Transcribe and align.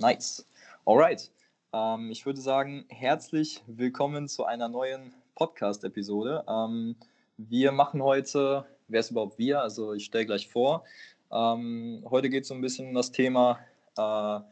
Nice. 0.00 0.46
Alright. 0.86 1.30
Ähm, 1.74 2.10
ich 2.10 2.24
würde 2.24 2.40
sagen, 2.40 2.86
herzlich 2.88 3.62
willkommen 3.66 4.28
zu 4.28 4.46
einer 4.46 4.66
neuen 4.66 5.12
Podcast-Episode. 5.34 6.42
Ähm, 6.48 6.96
wir 7.36 7.70
machen 7.70 8.02
heute, 8.02 8.64
wer 8.88 9.00
ist 9.00 9.10
überhaupt 9.10 9.38
wir? 9.38 9.60
Also 9.60 9.92
ich 9.92 10.06
stelle 10.06 10.24
gleich 10.24 10.48
vor. 10.48 10.86
Ähm, 11.30 12.02
heute 12.08 12.30
geht 12.30 12.44
es 12.44 12.48
so 12.48 12.54
ein 12.54 12.62
bisschen 12.62 12.88
um 12.88 12.94
das 12.94 13.12
Thema, 13.12 13.58
äh, 13.98 14.00
ja, 14.00 14.44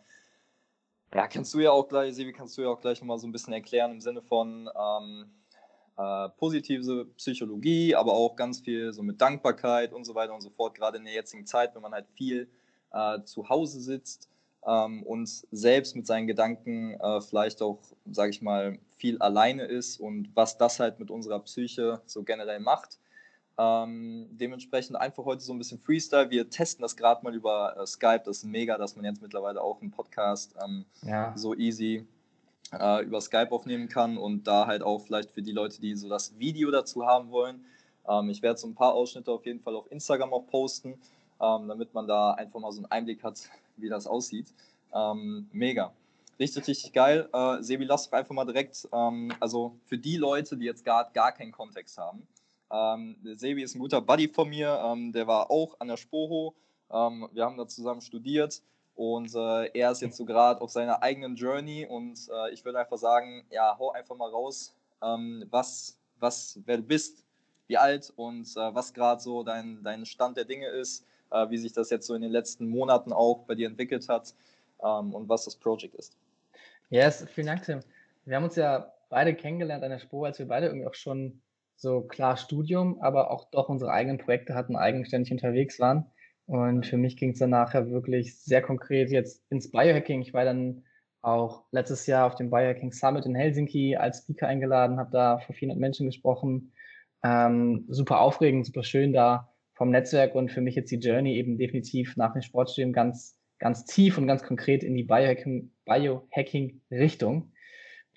kannst 1.33 1.55
du 1.55 1.61
ja 1.61 1.71
auch 1.71 1.89
gleich, 1.89 2.15
Sevi, 2.15 2.35
kannst 2.35 2.59
du 2.59 2.62
ja 2.62 2.69
auch 2.69 2.83
gleich 2.83 3.01
nochmal 3.01 3.19
so 3.19 3.27
ein 3.27 3.33
bisschen 3.33 3.55
erklären 3.55 3.93
im 3.93 4.03
Sinne 4.03 4.21
von 4.21 4.69
ähm, 4.79 5.30
äh, 5.96 6.29
positive 6.37 7.07
Psychologie, 7.17 7.95
aber 7.95 8.12
auch 8.12 8.37
ganz 8.37 8.61
viel 8.61 8.93
so 8.93 9.03
mit 9.03 9.19
Dankbarkeit 9.19 9.95
und 9.95 10.05
so 10.05 10.15
weiter 10.15 10.35
und 10.35 10.43
so 10.43 10.51
fort, 10.51 10.75
gerade 10.75 10.99
in 10.99 11.07
der 11.07 11.15
jetzigen 11.15 11.46
Zeit, 11.46 11.75
wenn 11.75 11.80
man 11.80 11.93
halt 11.93 12.07
viel 12.12 12.51
äh, 12.93 13.23
zu 13.23 13.49
Hause 13.49 13.80
sitzt 13.80 14.29
ähm, 14.67 15.03
und 15.03 15.29
selbst 15.51 15.97
mit 15.97 16.07
seinen 16.07 16.27
Gedanken 16.27 16.95
äh, 17.01 17.21
vielleicht 17.21 17.62
auch, 17.62 17.79
sage 18.11 18.30
ich 18.30 18.43
mal, 18.43 18.79
viel 18.97 19.19
alleine 19.19 19.65
ist 19.65 20.01
und 20.01 20.30
was 20.35 20.59
das 20.59 20.80
halt 20.80 20.99
mit 20.99 21.11
unserer 21.11 21.41
Psyche 21.41 22.01
so 22.07 22.23
generell 22.23 22.61
macht. 22.61 22.99
Ähm, 23.61 24.29
dementsprechend 24.30 24.97
einfach 24.97 25.25
heute 25.25 25.43
so 25.43 25.52
ein 25.52 25.59
bisschen 25.59 25.80
Freestyle. 25.80 26.30
Wir 26.30 26.49
testen 26.49 26.83
das 26.83 26.97
gerade 26.97 27.25
mal 27.25 27.35
über 27.35 27.77
äh, 27.77 27.87
Skype. 27.87 28.23
Das 28.25 28.39
ist 28.39 28.45
mega, 28.45 28.79
dass 28.79 28.95
man 28.95 29.05
jetzt 29.05 29.21
mittlerweile 29.21 29.61
auch 29.61 29.80
einen 29.80 29.91
Podcast 29.91 30.55
ähm, 30.65 30.85
ja. 31.02 31.33
so 31.37 31.55
easy 31.55 32.07
äh, 32.73 33.05
über 33.05 33.21
Skype 33.21 33.51
aufnehmen 33.51 33.88
kann 33.88 34.16
und 34.16 34.47
da 34.47 34.66
halt 34.66 34.83
auch 34.83 35.01
vielleicht 35.01 35.33
für 35.33 35.43
die 35.43 35.52
Leute, 35.52 35.80
die 35.80 35.95
so 35.95 36.09
das 36.09 36.38
Video 36.38 36.71
dazu 36.71 37.05
haben 37.05 37.30
wollen. 37.30 37.65
Ähm, 38.09 38.30
ich 38.30 38.43
werde 38.43 38.59
so 38.59 38.69
ein 38.69 38.75
paar 38.75 38.95
Ausschnitte 38.95 39.33
auf 39.33 39.45
jeden 39.45 39.61
Fall 39.61 39.75
auf 39.75 39.91
Instagram 39.91 40.33
auch 40.33 40.47
posten, 40.47 41.01
ähm, 41.41 41.69
damit 41.69 41.95
man 41.95 42.06
da 42.06 42.33
einfach 42.33 42.60
mal 42.60 42.73
so 42.73 42.78
einen 42.78 42.91
Einblick 42.91 43.23
hat, 43.23 43.48
wie 43.77 43.88
das 43.88 44.06
aussieht. 44.06 44.52
Ähm, 44.95 45.48
mega. 45.52 45.92
Richtig, 46.38 46.69
richtig 46.69 46.92
geil. 46.92 47.29
Äh, 47.33 47.62
Sebi, 47.62 47.84
lass 47.84 48.09
doch 48.09 48.16
einfach 48.16 48.35
mal 48.35 48.45
direkt, 48.45 48.88
ähm, 48.93 49.32
also 49.40 49.74
für 49.87 49.98
die 49.98 50.16
Leute, 50.16 50.57
die 50.57 50.66
jetzt 50.66 50.85
gar, 50.85 51.10
gar 51.13 51.32
keinen 51.32 51.51
Kontext 51.51 51.98
haben. 51.98 52.26
Ähm, 52.71 53.16
Sebi 53.24 53.63
ist 53.63 53.74
ein 53.74 53.80
guter 53.80 54.01
Buddy 54.01 54.29
von 54.29 54.48
mir, 54.48 54.80
ähm, 54.85 55.13
der 55.13 55.26
war 55.26 55.51
auch 55.51 55.74
an 55.80 55.88
der 55.88 55.96
Spoho. 55.96 56.54
Ähm, 56.90 57.29
wir 57.32 57.45
haben 57.45 57.57
da 57.57 57.66
zusammen 57.66 58.01
studiert 58.01 58.63
und 58.95 59.35
äh, 59.35 59.66
er 59.79 59.91
ist 59.91 60.01
jetzt 60.01 60.16
so 60.16 60.24
gerade 60.24 60.60
auf 60.60 60.70
seiner 60.70 61.02
eigenen 61.02 61.35
Journey 61.35 61.87
und 61.87 62.29
äh, 62.30 62.52
ich 62.52 62.65
würde 62.65 62.79
einfach 62.79 62.98
sagen, 62.98 63.45
ja, 63.51 63.76
hau 63.79 63.91
einfach 63.93 64.16
mal 64.16 64.31
raus, 64.31 64.75
was, 65.00 65.97
was, 66.19 66.59
wer 66.65 66.78
du 66.78 66.82
bist, 66.82 67.25
wie 67.69 67.76
alt 67.76 68.12
und 68.16 68.48
äh, 68.56 68.75
was 68.75 68.93
gerade 68.93 69.20
so 69.20 69.44
dein, 69.44 69.81
dein 69.84 70.04
Stand 70.04 70.37
der 70.37 70.44
Dinge 70.44 70.66
ist, 70.66 71.04
äh, 71.31 71.50
wie 71.50 71.59
sich 71.59 71.72
das 71.72 71.91
jetzt 71.91 72.06
so 72.06 72.15
in 72.15 72.22
den 72.22 72.31
letzten 72.31 72.69
Monaten 72.69 73.12
auch 73.12 73.44
bei 73.47 73.54
dir 73.54 73.69
entwickelt 73.69 74.09
hat 74.09 74.34
ähm, 74.82 75.15
und 75.15 75.28
was 75.28 75.44
das 75.44 75.56
Projekt 75.56 75.94
ist. 75.94 76.16
Yes, 76.91 77.26
vielen 77.34 77.47
Dank, 77.48 77.62
Tim. 77.65 77.81
Wir 78.25 78.37
haben 78.37 78.44
uns 78.44 78.56
ja 78.56 78.93
beide 79.09 79.34
kennengelernt 79.34 79.84
an 79.84 79.91
der 79.91 79.98
Spur, 79.98 80.26
als 80.26 80.38
wir 80.38 80.48
beide 80.48 80.66
irgendwie 80.66 80.87
auch 80.87 80.94
schon 80.94 81.41
so 81.76 82.00
klar 82.03 82.37
Studium, 82.37 83.00
aber 83.00 83.31
auch 83.31 83.44
doch 83.50 83.69
unsere 83.69 83.93
eigenen 83.93 84.19
Projekte 84.19 84.54
hatten, 84.54 84.76
eigenständig 84.76 85.31
unterwegs 85.32 85.78
waren. 85.78 86.06
Und 86.47 86.87
für 86.87 86.97
mich 86.97 87.16
ging 87.16 87.32
es 87.32 87.38
dann 87.38 87.50
nachher 87.50 87.91
wirklich 87.91 88.38
sehr 88.38 88.62
konkret 88.62 89.10
jetzt 89.10 89.42
ins 89.50 89.70
Biohacking. 89.70 90.22
Ich 90.22 90.32
war 90.32 90.44
dann 90.44 90.84
auch 91.20 91.65
letztes 91.72 92.06
Jahr 92.06 92.26
auf 92.26 92.37
dem 92.37 92.50
Biohacking 92.50 92.92
Summit 92.92 93.26
in 93.26 93.34
Helsinki 93.34 93.97
als 93.97 94.19
Speaker 94.19 94.48
eingeladen, 94.48 94.98
habe 94.98 95.10
da 95.10 95.38
vor 95.38 95.54
400 95.54 95.78
Menschen 95.78 96.06
gesprochen. 96.06 96.72
Ähm, 97.22 97.84
super 97.88 98.20
aufregend, 98.20 98.65
super 98.65 98.82
schön 98.82 99.12
da 99.12 99.47
vom 99.78 99.91
Netzwerk 99.91 100.34
und 100.34 100.50
für 100.50 100.60
mich 100.60 100.75
jetzt 100.75 100.91
die 100.91 100.98
Journey 100.98 101.37
eben 101.37 101.56
definitiv 101.56 102.16
nach 102.16 102.34
dem 102.34 102.43
Sportstudium 102.43 102.93
ganz 102.93 103.38
ganz 103.59 103.84
tief 103.84 104.19
und 104.19 104.26
ganz 104.26 104.43
konkret 104.43 104.82
in 104.82 104.94
die 104.94 105.04
Biohacking, 105.04 105.72
Biohacking. 105.84 106.81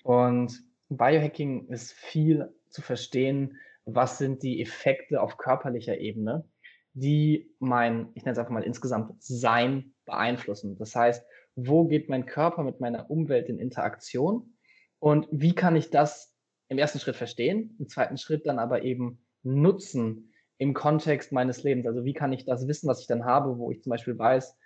Und 0.04 0.64
Biohacking 0.88 1.68
ist 1.68 1.92
viel 1.92 2.54
zu 2.68 2.82
verstehen, 2.82 3.58
was 3.84 4.18
sind 4.18 4.42
die 4.42 4.60
Effekte 4.60 5.20
auf 5.20 5.36
körperlicher 5.36 5.98
Ebene, 5.98 6.48
die 6.94 7.52
mein, 7.58 8.10
ich 8.14 8.24
nenne 8.24 8.32
es 8.32 8.38
einfach 8.38 8.52
mal 8.52 8.62
insgesamt 8.62 9.22
Sein 9.22 9.94
beeinflussen. 10.04 10.76
Das 10.78 10.94
heißt, 10.94 11.24
wo 11.54 11.86
geht 11.86 12.08
mein 12.08 12.26
Körper 12.26 12.62
mit 12.62 12.80
meiner 12.80 13.10
Umwelt 13.10 13.48
in 13.48 13.58
Interaktion 13.58 14.56
und 14.98 15.26
wie 15.30 15.54
kann 15.54 15.76
ich 15.76 15.90
das 15.90 16.34
im 16.68 16.78
ersten 16.78 17.00
Schritt 17.00 17.16
verstehen, 17.16 17.76
im 17.78 17.88
zweiten 17.88 18.16
Schritt 18.16 18.46
dann 18.46 18.58
aber 18.58 18.84
eben 18.84 19.24
nutzen 19.42 20.31
im 20.62 20.74
Kontext 20.74 21.32
meines 21.32 21.64
Lebens. 21.64 21.86
Also 21.86 22.04
wie 22.04 22.12
kann 22.12 22.32
ich 22.32 22.44
das 22.44 22.68
Wissen, 22.68 22.88
was 22.88 23.00
ich 23.00 23.08
dann 23.08 23.24
habe, 23.24 23.58
wo 23.58 23.72
ich 23.72 23.82
zum 23.82 23.90
Beispiel 23.90 24.16
weiß, 24.16 24.56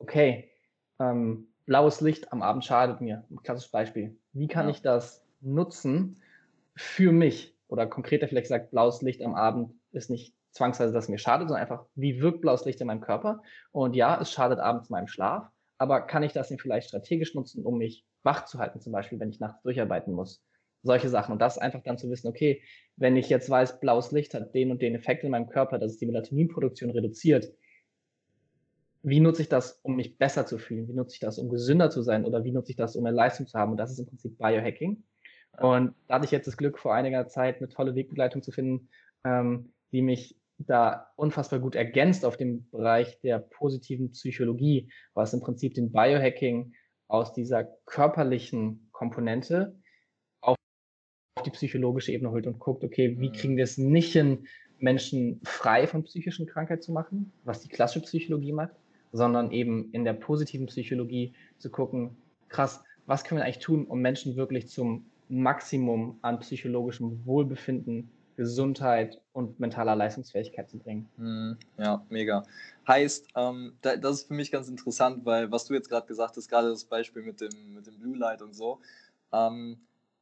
okay, 0.00 0.50
ähm, 0.98 1.46
blaues 1.64 2.00
Licht 2.00 2.32
am 2.32 2.42
Abend 2.42 2.64
schadet 2.64 3.00
mir. 3.00 3.24
Ein 3.30 3.40
klassisches 3.42 3.70
Beispiel. 3.70 4.18
Wie 4.32 4.48
kann 4.48 4.66
ja. 4.66 4.72
ich 4.72 4.82
das 4.82 5.24
nutzen 5.40 6.20
für 6.74 7.12
mich? 7.12 7.56
Oder 7.68 7.86
konkreter 7.86 8.26
vielleicht 8.26 8.46
gesagt, 8.46 8.72
blaues 8.72 9.00
Licht 9.02 9.22
am 9.22 9.36
Abend 9.36 9.72
ist 9.92 10.10
nicht 10.10 10.34
zwangsweise, 10.50 10.92
dass 10.92 11.04
es 11.04 11.10
mir 11.10 11.18
schadet, 11.18 11.48
sondern 11.48 11.62
einfach, 11.62 11.86
wie 11.94 12.20
wirkt 12.20 12.40
blaues 12.40 12.64
Licht 12.64 12.80
in 12.80 12.88
meinem 12.88 13.00
Körper? 13.00 13.40
Und 13.70 13.94
ja, 13.94 14.20
es 14.20 14.32
schadet 14.32 14.58
abends 14.58 14.90
meinem 14.90 15.06
Schlaf, 15.06 15.48
aber 15.78 16.00
kann 16.00 16.24
ich 16.24 16.32
das 16.32 16.48
denn 16.48 16.58
vielleicht 16.58 16.88
strategisch 16.88 17.34
nutzen, 17.36 17.64
um 17.64 17.78
mich 17.78 18.04
wach 18.24 18.44
zu 18.44 18.58
halten, 18.58 18.80
zum 18.80 18.92
Beispiel, 18.92 19.20
wenn 19.20 19.30
ich 19.30 19.38
nachts 19.38 19.62
durcharbeiten 19.62 20.14
muss? 20.14 20.44
Solche 20.84 21.08
Sachen. 21.08 21.32
Und 21.32 21.40
das 21.40 21.58
einfach 21.58 21.82
dann 21.82 21.98
zu 21.98 22.10
wissen, 22.10 22.28
okay, 22.28 22.62
wenn 22.96 23.16
ich 23.16 23.28
jetzt 23.28 23.50
weiß, 23.50 23.80
blaues 23.80 24.12
Licht 24.12 24.34
hat 24.34 24.54
den 24.54 24.70
und 24.70 24.82
den 24.82 24.94
Effekt 24.94 25.24
in 25.24 25.30
meinem 25.30 25.48
Körper, 25.48 25.78
dass 25.78 25.92
es 25.92 25.98
die 25.98 26.06
Melatoninproduktion 26.06 26.90
reduziert, 26.90 27.52
wie 29.02 29.20
nutze 29.20 29.42
ich 29.42 29.48
das, 29.48 29.80
um 29.82 29.96
mich 29.96 30.16
besser 30.16 30.46
zu 30.46 30.58
fühlen? 30.58 30.88
Wie 30.88 30.94
nutze 30.94 31.14
ich 31.14 31.20
das, 31.20 31.38
um 31.38 31.48
gesünder 31.48 31.90
zu 31.90 32.02
sein? 32.02 32.24
Oder 32.24 32.44
wie 32.44 32.52
nutze 32.52 32.70
ich 32.70 32.76
das, 32.76 32.96
um 32.96 33.02
mehr 33.02 33.12
Leistung 33.12 33.46
zu 33.46 33.58
haben? 33.58 33.72
Und 33.72 33.78
das 33.78 33.90
ist 33.90 33.98
im 33.98 34.06
Prinzip 34.06 34.38
Biohacking. 34.38 35.02
Und 35.58 35.94
da 36.06 36.14
hatte 36.14 36.24
ich 36.24 36.30
jetzt 36.30 36.46
das 36.46 36.56
Glück, 36.56 36.78
vor 36.78 36.94
einiger 36.94 37.28
Zeit 37.28 37.58
eine 37.58 37.68
tolle 37.68 37.94
Wegbegleitung 37.94 38.42
zu 38.42 38.52
finden, 38.52 38.88
ähm, 39.24 39.72
die 39.92 40.02
mich 40.02 40.36
da 40.58 41.10
unfassbar 41.16 41.60
gut 41.60 41.74
ergänzt 41.74 42.24
auf 42.24 42.36
dem 42.36 42.68
Bereich 42.70 43.20
der 43.20 43.38
positiven 43.38 44.10
Psychologie, 44.12 44.90
was 45.14 45.32
im 45.32 45.40
Prinzip 45.40 45.74
den 45.74 45.92
Biohacking 45.92 46.72
aus 47.08 47.32
dieser 47.32 47.64
körperlichen 47.86 48.88
Komponente 48.92 49.76
die 51.46 51.50
psychologische 51.50 52.12
Ebene 52.12 52.30
holt 52.30 52.46
und 52.46 52.58
guckt, 52.58 52.84
okay, 52.84 53.16
wie 53.18 53.28
mhm. 53.28 53.32
kriegen 53.32 53.56
wir 53.56 53.64
es 53.64 53.78
nicht 53.78 54.12
hin, 54.12 54.46
Menschen 54.78 55.40
frei 55.44 55.86
von 55.86 56.04
psychischen 56.04 56.46
Krankheiten 56.46 56.82
zu 56.82 56.92
machen, 56.92 57.32
was 57.44 57.60
die 57.60 57.68
klassische 57.68 58.04
Psychologie 58.04 58.52
macht, 58.52 58.74
sondern 59.12 59.50
eben 59.50 59.90
in 59.92 60.04
der 60.04 60.12
positiven 60.12 60.66
Psychologie 60.66 61.34
zu 61.58 61.70
gucken, 61.70 62.16
krass, 62.48 62.82
was 63.06 63.24
können 63.24 63.40
wir 63.40 63.44
eigentlich 63.44 63.58
tun, 63.58 63.86
um 63.86 64.00
Menschen 64.00 64.36
wirklich 64.36 64.68
zum 64.68 65.06
Maximum 65.28 66.18
an 66.22 66.38
psychologischem 66.40 67.24
Wohlbefinden, 67.24 68.10
Gesundheit 68.36 69.20
und 69.32 69.60
mentaler 69.60 69.94
Leistungsfähigkeit 69.94 70.68
zu 70.68 70.78
bringen. 70.78 71.08
Hm, 71.16 71.56
ja, 71.78 72.04
mega. 72.08 72.42
Heißt, 72.86 73.28
ähm, 73.36 73.74
das 73.80 74.18
ist 74.18 74.28
für 74.28 74.34
mich 74.34 74.50
ganz 74.50 74.68
interessant, 74.68 75.24
weil 75.24 75.50
was 75.52 75.66
du 75.66 75.74
jetzt 75.74 75.88
gerade 75.88 76.06
gesagt 76.06 76.36
hast, 76.36 76.48
gerade 76.48 76.68
das 76.68 76.84
Beispiel 76.84 77.22
mit 77.22 77.40
dem, 77.40 77.74
mit 77.74 77.86
dem 77.86 77.98
Blue 77.98 78.16
Light 78.16 78.42
und 78.42 78.54
so, 78.54 78.80
ähm, 79.32 79.78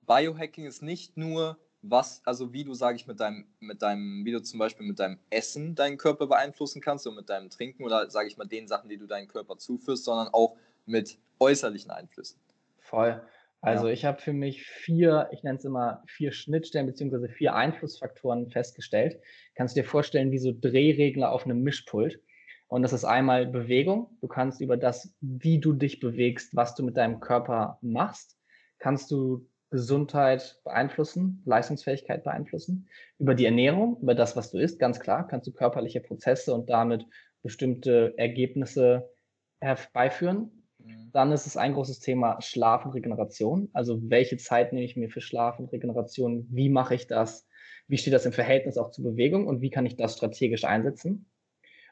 Biohacking 0.06 0.66
ist 0.66 0.82
nicht 0.82 1.16
nur 1.16 1.58
was, 1.82 2.22
also 2.24 2.52
wie 2.52 2.64
du, 2.64 2.74
sage 2.74 2.96
ich, 2.96 3.06
mit 3.06 3.18
deinem, 3.20 3.44
mit 3.60 3.82
deinem, 3.82 4.24
wie 4.24 4.32
du 4.32 4.40
zum 4.40 4.58
Beispiel 4.58 4.86
mit 4.86 5.00
deinem 5.00 5.18
Essen 5.30 5.74
deinen 5.74 5.98
Körper 5.98 6.28
beeinflussen 6.28 6.80
kannst 6.80 7.06
und 7.06 7.16
mit 7.16 7.28
deinem 7.28 7.50
Trinken 7.50 7.84
oder, 7.84 8.08
sage 8.08 8.28
ich 8.28 8.36
mal, 8.36 8.46
den 8.46 8.68
Sachen, 8.68 8.88
die 8.88 8.98
du 8.98 9.06
deinen 9.06 9.26
Körper 9.26 9.58
zuführst, 9.58 10.04
sondern 10.04 10.28
auch 10.28 10.56
mit 10.86 11.18
äußerlichen 11.40 11.90
Einflüssen. 11.90 12.38
Voll. 12.78 13.20
Also 13.60 13.86
ja. 13.86 13.92
ich 13.92 14.04
habe 14.04 14.20
für 14.20 14.32
mich 14.32 14.64
vier, 14.64 15.28
ich 15.32 15.44
nenne 15.44 15.58
es 15.58 15.64
immer 15.64 16.02
vier 16.06 16.32
Schnittstellen 16.32 16.86
beziehungsweise 16.86 17.28
vier 17.28 17.54
Einflussfaktoren 17.54 18.50
festgestellt. 18.50 19.20
Kannst 19.54 19.76
du 19.76 19.82
dir 19.82 19.86
vorstellen, 19.86 20.32
wie 20.32 20.38
so 20.38 20.52
Drehregler 20.52 21.30
auf 21.30 21.44
einem 21.44 21.62
Mischpult. 21.62 22.20
Und 22.66 22.82
das 22.82 22.92
ist 22.92 23.04
einmal 23.04 23.46
Bewegung. 23.46 24.16
Du 24.20 24.28
kannst 24.28 24.60
über 24.60 24.76
das, 24.76 25.14
wie 25.20 25.60
du 25.60 25.74
dich 25.74 26.00
bewegst, 26.00 26.56
was 26.56 26.74
du 26.74 26.82
mit 26.82 26.96
deinem 26.96 27.20
Körper 27.20 27.78
machst, 27.82 28.36
kannst 28.78 29.10
du 29.10 29.46
Gesundheit 29.72 30.60
beeinflussen, 30.64 31.42
Leistungsfähigkeit 31.46 32.22
beeinflussen. 32.22 32.88
Über 33.18 33.34
die 33.34 33.46
Ernährung, 33.46 33.98
über 34.00 34.14
das, 34.14 34.36
was 34.36 34.50
du 34.50 34.58
isst, 34.58 34.78
ganz 34.78 35.00
klar, 35.00 35.26
kannst 35.26 35.48
du 35.48 35.52
körperliche 35.52 36.00
Prozesse 36.00 36.54
und 36.54 36.70
damit 36.70 37.06
bestimmte 37.42 38.14
Ergebnisse 38.18 39.10
herbeiführen. 39.60 40.68
Mhm. 40.78 41.10
Dann 41.12 41.32
ist 41.32 41.46
es 41.46 41.56
ein 41.56 41.72
großes 41.72 42.00
Thema 42.00 42.40
Schlaf 42.42 42.84
und 42.84 42.92
Regeneration. 42.92 43.70
Also 43.72 43.98
welche 44.10 44.36
Zeit 44.36 44.72
nehme 44.72 44.84
ich 44.84 44.96
mir 44.96 45.08
für 45.08 45.22
Schlaf 45.22 45.58
und 45.58 45.72
Regeneration? 45.72 46.46
Wie 46.50 46.68
mache 46.68 46.94
ich 46.94 47.06
das? 47.06 47.48
Wie 47.88 47.96
steht 47.98 48.12
das 48.12 48.26
im 48.26 48.32
Verhältnis 48.32 48.76
auch 48.76 48.90
zur 48.90 49.04
Bewegung 49.04 49.46
und 49.46 49.62
wie 49.62 49.70
kann 49.70 49.86
ich 49.86 49.96
das 49.96 50.16
strategisch 50.16 50.64
einsetzen? 50.64 51.30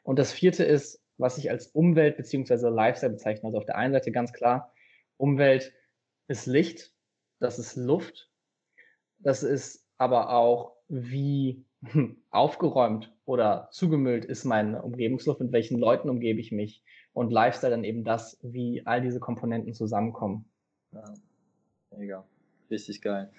Und 0.03 0.19
das 0.19 0.31
vierte 0.31 0.63
ist, 0.63 1.03
was 1.17 1.37
ich 1.39 1.49
als 1.49 1.67
Umwelt 1.67 2.15
beziehungsweise 2.15 2.69
Lifestyle 2.69 3.13
bezeichne. 3.13 3.47
Also 3.47 3.57
auf 3.57 3.65
der 3.65 3.75
einen 3.75 3.93
Seite 3.93 4.11
ganz 4.11 4.33
klar, 4.33 4.71
Umwelt 5.17 5.73
ist 6.27 6.45
Licht, 6.45 6.93
das 7.41 7.59
ist 7.59 7.75
Luft, 7.75 8.29
das 9.19 9.43
ist 9.43 9.85
aber 9.97 10.29
auch, 10.29 10.77
wie 10.87 11.65
aufgeräumt 12.29 13.13
oder 13.25 13.67
zugemüllt 13.71 14.25
ist 14.25 14.45
meine 14.45 14.81
Umgebungsluft, 14.81 15.41
mit 15.41 15.51
welchen 15.51 15.79
Leuten 15.79 16.09
umgebe 16.09 16.39
ich 16.39 16.51
mich, 16.51 16.83
und 17.13 17.31
Lifestyle 17.31 17.71
dann 17.71 17.83
eben 17.83 18.03
das, 18.03 18.39
wie 18.41 18.85
all 18.85 19.01
diese 19.01 19.19
Komponenten 19.19 19.73
zusammenkommen. 19.73 20.45
Ja, 20.93 21.13
mega. 21.97 22.25
Richtig 22.69 23.01
geil. 23.01 23.29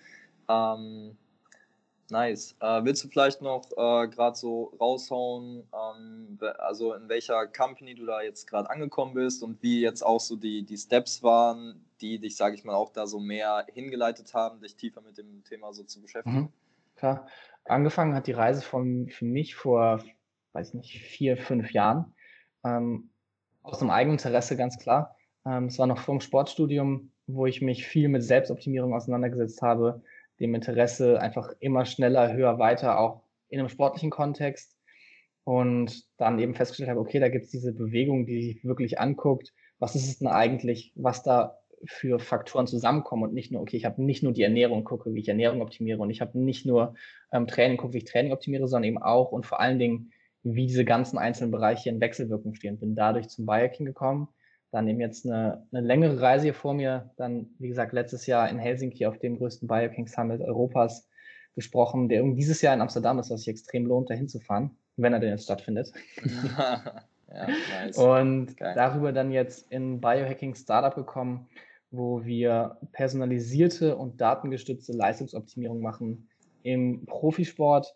Ähm, 0.49 1.17
nice. 2.13 2.55
Äh, 2.61 2.85
willst 2.85 3.03
du 3.03 3.09
vielleicht 3.09 3.43
noch 3.43 3.65
äh, 3.73 4.07
gerade 4.07 4.37
so 4.37 4.73
raushauen, 4.81 5.65
ähm, 5.75 6.39
also 6.59 6.95
in 6.95 7.09
welcher 7.09 7.49
Company 7.49 7.97
du 7.97 8.07
da 8.07 8.23
jetzt 8.23 8.47
gerade 8.47 8.71
angekommen 8.71 9.15
bist 9.15 9.43
und 9.43 9.61
wie 9.63 9.81
jetzt 9.81 10.03
auch 10.03 10.21
so 10.21 10.37
die, 10.37 10.65
die 10.65 10.77
Steps 10.77 11.25
waren, 11.25 11.85
die 12.01 12.21
dich, 12.21 12.37
sage 12.37 12.55
ich 12.55 12.63
mal, 12.63 12.75
auch 12.75 12.93
da 12.93 13.07
so 13.07 13.19
mehr 13.19 13.67
hingeleitet 13.73 14.33
haben, 14.35 14.61
dich 14.61 14.77
tiefer 14.77 15.01
mit 15.01 15.19
dem 15.19 15.43
Thema 15.43 15.73
so 15.73 15.83
zu 15.83 16.01
beschäftigen? 16.01 16.37
Mhm, 16.37 16.49
klar. 16.95 17.27
Angefangen 17.65 18.15
hat 18.15 18.27
die 18.27 18.33
Reise 18.33 18.63
von, 18.63 19.09
für 19.09 19.25
mich 19.25 19.57
vor, 19.57 20.05
weiß 20.53 20.75
nicht, 20.75 21.01
vier, 21.01 21.37
fünf 21.37 21.73
Jahren. 21.73 22.15
Ähm, 22.65 23.11
aus 23.63 23.81
einem 23.81 23.91
eigenen 23.91 24.19
Interesse 24.19 24.57
ganz 24.57 24.79
klar. 24.79 25.17
Ähm, 25.47 25.67
es 25.67 25.79
war 25.79 25.87
noch 25.87 25.99
vor 25.99 26.17
dem 26.17 26.21
Sportstudium, 26.21 27.11
wo 27.27 27.47
ich 27.47 27.63
mich 27.63 27.87
viel 27.87 28.09
mit 28.09 28.23
Selbstoptimierung 28.23 28.95
auseinandergesetzt 28.95 29.63
habe, 29.63 30.03
dem 30.43 30.55
Interesse 30.55 31.21
einfach 31.21 31.53
immer 31.61 31.87
schneller, 31.87 32.35
höher, 32.35 32.59
weiter, 32.59 32.99
auch 32.99 33.23
in 33.49 33.59
einem 33.59 33.69
sportlichen 33.69 34.11
Kontext. 34.11 34.77
Und 35.45 36.05
dann 36.19 36.39
eben 36.39 36.55
festgestellt 36.55 36.91
habe, 36.91 37.01
okay, 37.01 37.19
da 37.19 37.29
gibt 37.29 37.47
es 37.47 37.51
diese 37.51 37.73
Bewegung, 37.73 38.27
die 38.27 38.43
sich 38.43 38.65
wirklich 38.65 39.01
anguckt, 39.01 39.53
was 39.81 39.97
ist 39.97 40.07
es 40.07 40.19
denn 40.19 40.29
eigentlich, 40.29 40.93
was 40.95 41.25
da 41.25 41.59
für 41.85 42.21
Faktoren 42.21 42.69
zusammenkommen 42.69 43.25
und 43.25 43.35
nicht 43.35 43.51
nur, 43.51 43.61
okay, 43.61 43.77
ich 43.77 43.85
habe 43.85 44.03
nicht 44.03 44.23
nur 44.23 44.33
die 44.33 44.43
Ernährung, 44.43 44.85
gucke, 44.85 45.13
wie 45.15 45.21
ich 45.21 45.29
Ernährung 45.29 45.63
optimiere 45.63 46.01
und 46.01 46.11
ich 46.11 46.21
habe 46.21 46.39
nicht 46.39 46.65
nur 46.65 46.95
ähm, 47.33 47.49
Training, 47.49 47.77
gucke, 47.77 47.95
wie 47.95 47.99
ich 47.99 48.05
Training 48.05 48.33
optimiere, 48.33 48.69
sondern 48.69 48.89
eben 48.89 49.03
auch 49.03 49.33
und 49.33 49.47
vor 49.47 49.59
allen 49.61 49.81
Dingen, 49.81 50.13
wie 50.45 50.67
diese 50.67 50.85
ganzen 50.85 51.19
einzelnen 51.19 51.51
Bereiche 51.51 51.89
in 51.89 52.01
Wechselwirkung 52.01 52.55
stehen. 52.55 52.79
Bin 52.79 52.95
dadurch 52.95 53.29
zum 53.29 53.47
Biohacking 53.47 53.87
gekommen, 53.87 54.29
dann 54.73 54.89
eben 54.89 55.01
jetzt 55.01 55.27
eine, 55.27 55.67
eine 55.71 55.87
längere 55.87 56.21
Reise 56.21 56.45
hier 56.45 56.55
vor 56.55 56.75
mir, 56.75 57.11
dann, 57.17 57.51
wie 57.59 57.69
gesagt, 57.69 57.93
letztes 57.93 58.27
Jahr 58.27 58.49
in 58.49 58.59
Helsinki 58.59 59.07
auf 59.07 59.19
dem 59.19 59.37
größten 59.37 59.69
Biohacking 59.69 60.09
Summit 60.09 60.41
Europas 60.41 61.09
gesprochen, 61.55 62.09
der 62.09 62.23
dieses 62.23 62.63
Jahr 62.63 62.75
in 62.75 62.81
Amsterdam 62.81 63.19
ist, 63.19 63.31
was 63.31 63.41
sich 63.41 63.49
extrem 63.49 63.87
lohnt, 63.87 64.09
dahin 64.09 64.29
zu 64.29 64.41
fahren, 64.41 64.71
wenn 64.97 65.13
er 65.13 65.21
denn 65.21 65.29
jetzt 65.29 65.45
stattfindet. 65.45 65.93
ja, 66.25 67.03
nice. 67.29 67.99
Und 67.99 68.57
Geil. 68.57 68.73
darüber 68.75 69.13
dann 69.13 69.31
jetzt 69.31 69.71
in 69.71 70.01
Biohacking 70.01 70.55
Startup 70.55 70.95
gekommen, 70.95 71.49
wo 71.91 72.25
wir 72.25 72.79
personalisierte 72.93 73.97
und 73.97 74.23
datengestützte 74.23 74.93
Leistungsoptimierung 74.93 75.83
machen 75.83 76.29
im 76.63 77.05
Profisport, 77.05 77.95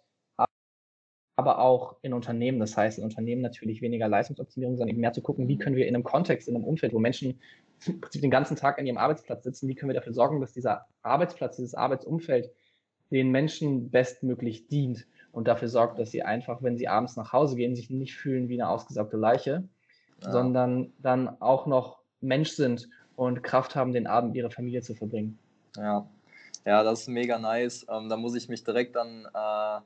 aber 1.46 1.60
auch 1.60 1.96
in 2.02 2.12
Unternehmen. 2.12 2.58
Das 2.58 2.76
heißt, 2.76 2.98
in 2.98 3.04
Unternehmen 3.04 3.40
natürlich 3.40 3.80
weniger 3.80 4.08
Leistungsoptimierung, 4.08 4.76
sondern 4.76 4.90
eben 4.90 5.00
mehr 5.00 5.12
zu 5.12 5.22
gucken, 5.22 5.46
wie 5.46 5.58
können 5.58 5.76
wir 5.76 5.86
in 5.86 5.94
einem 5.94 6.02
Kontext, 6.02 6.48
in 6.48 6.56
einem 6.56 6.64
Umfeld, 6.64 6.92
wo 6.92 6.98
Menschen 6.98 7.38
im 7.86 8.00
Prinzip 8.00 8.20
den 8.20 8.30
ganzen 8.30 8.56
Tag 8.56 8.78
an 8.78 8.86
ihrem 8.86 8.98
Arbeitsplatz 8.98 9.44
sitzen, 9.44 9.68
wie 9.68 9.76
können 9.76 9.90
wir 9.90 9.94
dafür 9.94 10.12
sorgen, 10.12 10.40
dass 10.40 10.52
dieser 10.52 10.86
Arbeitsplatz, 11.02 11.56
dieses 11.56 11.74
Arbeitsumfeld 11.74 12.50
den 13.10 13.30
Menschen 13.30 13.90
bestmöglich 13.90 14.66
dient 14.66 15.06
und 15.30 15.46
dafür 15.46 15.68
sorgt, 15.68 16.00
dass 16.00 16.10
sie 16.10 16.22
einfach, 16.22 16.62
wenn 16.62 16.76
sie 16.76 16.88
abends 16.88 17.14
nach 17.16 17.32
Hause 17.32 17.54
gehen, 17.54 17.76
sich 17.76 17.90
nicht 17.90 18.16
fühlen 18.16 18.48
wie 18.48 18.60
eine 18.60 18.68
ausgesaugte 18.68 19.16
Leiche, 19.16 19.62
ja. 20.24 20.32
sondern 20.32 20.92
dann 20.98 21.40
auch 21.40 21.66
noch 21.66 22.00
Mensch 22.20 22.50
sind 22.50 22.88
und 23.14 23.44
Kraft 23.44 23.76
haben, 23.76 23.92
den 23.92 24.08
Abend 24.08 24.30
mit 24.30 24.38
ihrer 24.38 24.50
Familie 24.50 24.82
zu 24.82 24.94
verbringen. 24.94 25.38
Ja, 25.76 26.08
ja, 26.64 26.82
das 26.82 27.02
ist 27.02 27.08
mega 27.08 27.38
nice. 27.38 27.86
Ähm, 27.88 28.08
da 28.08 28.16
muss 28.16 28.34
ich 28.34 28.48
mich 28.48 28.64
direkt 28.64 28.96
an 28.96 29.28
äh 29.32 29.80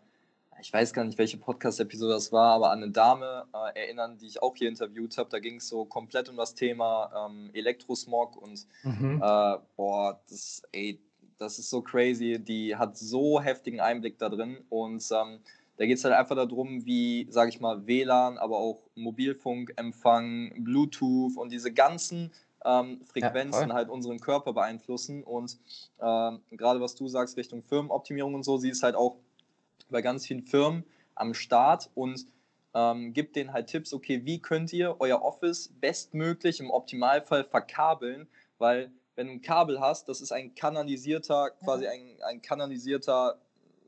ich 0.60 0.72
weiß 0.72 0.92
gar 0.92 1.04
nicht, 1.04 1.18
welche 1.18 1.36
Podcast-Episode 1.36 2.14
das 2.14 2.32
war, 2.32 2.54
aber 2.54 2.70
an 2.70 2.82
eine 2.82 2.92
Dame 2.92 3.46
äh, 3.52 3.80
erinnern, 3.80 4.18
die 4.18 4.26
ich 4.26 4.42
auch 4.42 4.56
hier 4.56 4.68
interviewt 4.68 5.16
habe. 5.18 5.30
Da 5.30 5.38
ging 5.38 5.56
es 5.56 5.68
so 5.68 5.84
komplett 5.84 6.28
um 6.28 6.36
das 6.36 6.54
Thema 6.54 7.28
ähm, 7.28 7.50
Elektrosmog 7.52 8.36
und 8.36 8.66
mhm. 8.82 9.22
äh, 9.22 9.56
boah, 9.76 10.20
das, 10.28 10.62
ey, 10.72 11.00
das 11.38 11.58
ist 11.58 11.70
so 11.70 11.82
crazy. 11.82 12.38
Die 12.38 12.76
hat 12.76 12.96
so 12.96 13.40
heftigen 13.40 13.80
Einblick 13.80 14.18
da 14.18 14.28
drin 14.28 14.58
und 14.68 15.04
ähm, 15.10 15.40
da 15.76 15.86
geht 15.86 15.96
es 15.96 16.04
halt 16.04 16.14
einfach 16.14 16.36
darum, 16.36 16.84
wie, 16.84 17.26
sage 17.30 17.48
ich 17.48 17.60
mal, 17.60 17.86
WLAN, 17.86 18.36
aber 18.36 18.58
auch 18.58 18.82
Mobilfunkempfang, 18.96 20.62
Bluetooth 20.62 21.38
und 21.38 21.50
diese 21.50 21.72
ganzen 21.72 22.32
ähm, 22.66 23.00
Frequenzen 23.06 23.70
ja, 23.70 23.74
halt 23.74 23.88
unseren 23.88 24.20
Körper 24.20 24.52
beeinflussen. 24.52 25.24
Und 25.24 25.58
ähm, 26.00 26.40
gerade 26.50 26.82
was 26.82 26.94
du 26.96 27.08
sagst 27.08 27.38
Richtung 27.38 27.62
Firmenoptimierung 27.62 28.34
und 28.34 28.42
so, 28.42 28.58
sie 28.58 28.68
ist 28.68 28.82
halt 28.82 28.94
auch 28.94 29.16
bei 29.90 30.02
ganz 30.02 30.26
vielen 30.26 30.42
Firmen 30.42 30.84
am 31.14 31.34
Start 31.34 31.90
und 31.94 32.26
ähm, 32.74 33.12
gibt 33.12 33.36
denen 33.36 33.52
halt 33.52 33.66
Tipps, 33.66 33.92
okay, 33.92 34.24
wie 34.24 34.40
könnt 34.40 34.72
ihr 34.72 34.96
euer 35.00 35.22
Office 35.22 35.72
bestmöglich 35.80 36.60
im 36.60 36.70
Optimalfall 36.70 37.44
verkabeln, 37.44 38.28
weil 38.58 38.92
wenn 39.16 39.26
du 39.26 39.32
ein 39.34 39.42
Kabel 39.42 39.80
hast, 39.80 40.08
das 40.08 40.20
ist 40.20 40.32
ein 40.32 40.54
kanalisierter, 40.54 41.50
quasi 41.62 41.86
ein, 41.86 42.16
ein 42.26 42.40
kanalisierter 42.40 43.40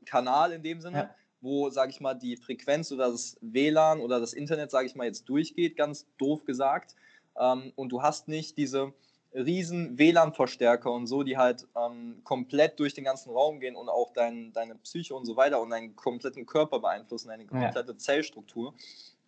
Kanal 0.05 0.51
in 0.51 0.61
dem 0.61 0.81
Sinne, 0.81 0.97
ja. 0.97 1.15
wo, 1.41 1.69
sage 1.69 1.91
ich 1.91 2.01
mal, 2.01 2.13
die 2.13 2.35
Frequenz 2.37 2.91
oder 2.91 3.09
das 3.09 3.37
WLAN 3.41 3.99
oder 3.99 4.19
das 4.19 4.33
Internet, 4.33 4.69
sage 4.69 4.85
ich 4.85 4.95
mal, 4.95 5.05
jetzt 5.05 5.27
durchgeht, 5.29 5.77
ganz 5.77 6.05
doof 6.17 6.43
gesagt. 6.45 6.95
Ähm, 7.39 7.71
und 7.75 7.89
du 7.89 8.01
hast 8.01 8.27
nicht 8.27 8.57
diese 8.57 8.93
riesen 9.33 9.97
WLAN-Verstärker 9.97 10.91
und 10.91 11.07
so, 11.07 11.23
die 11.23 11.37
halt 11.37 11.67
ähm, 11.75 12.21
komplett 12.23 12.79
durch 12.79 12.93
den 12.93 13.03
ganzen 13.03 13.31
Raum 13.31 13.59
gehen 13.59 13.75
und 13.75 13.89
auch 13.89 14.13
dein, 14.13 14.53
deine 14.53 14.75
Psyche 14.75 15.15
und 15.15 15.25
so 15.25 15.35
weiter 15.35 15.61
und 15.61 15.71
deinen 15.71 15.95
kompletten 15.95 16.45
Körper 16.45 16.79
beeinflussen, 16.79 17.29
deine 17.29 17.45
komplette 17.45 17.91
ja. 17.91 17.97
Zellstruktur. 17.97 18.73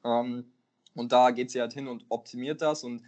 Ähm, 0.03 0.51
und 0.93 1.11
da 1.11 1.31
geht 1.31 1.51
sie 1.51 1.59
halt 1.59 1.73
hin 1.73 1.87
und 1.87 2.05
optimiert 2.09 2.61
das 2.61 2.83
und 2.83 3.01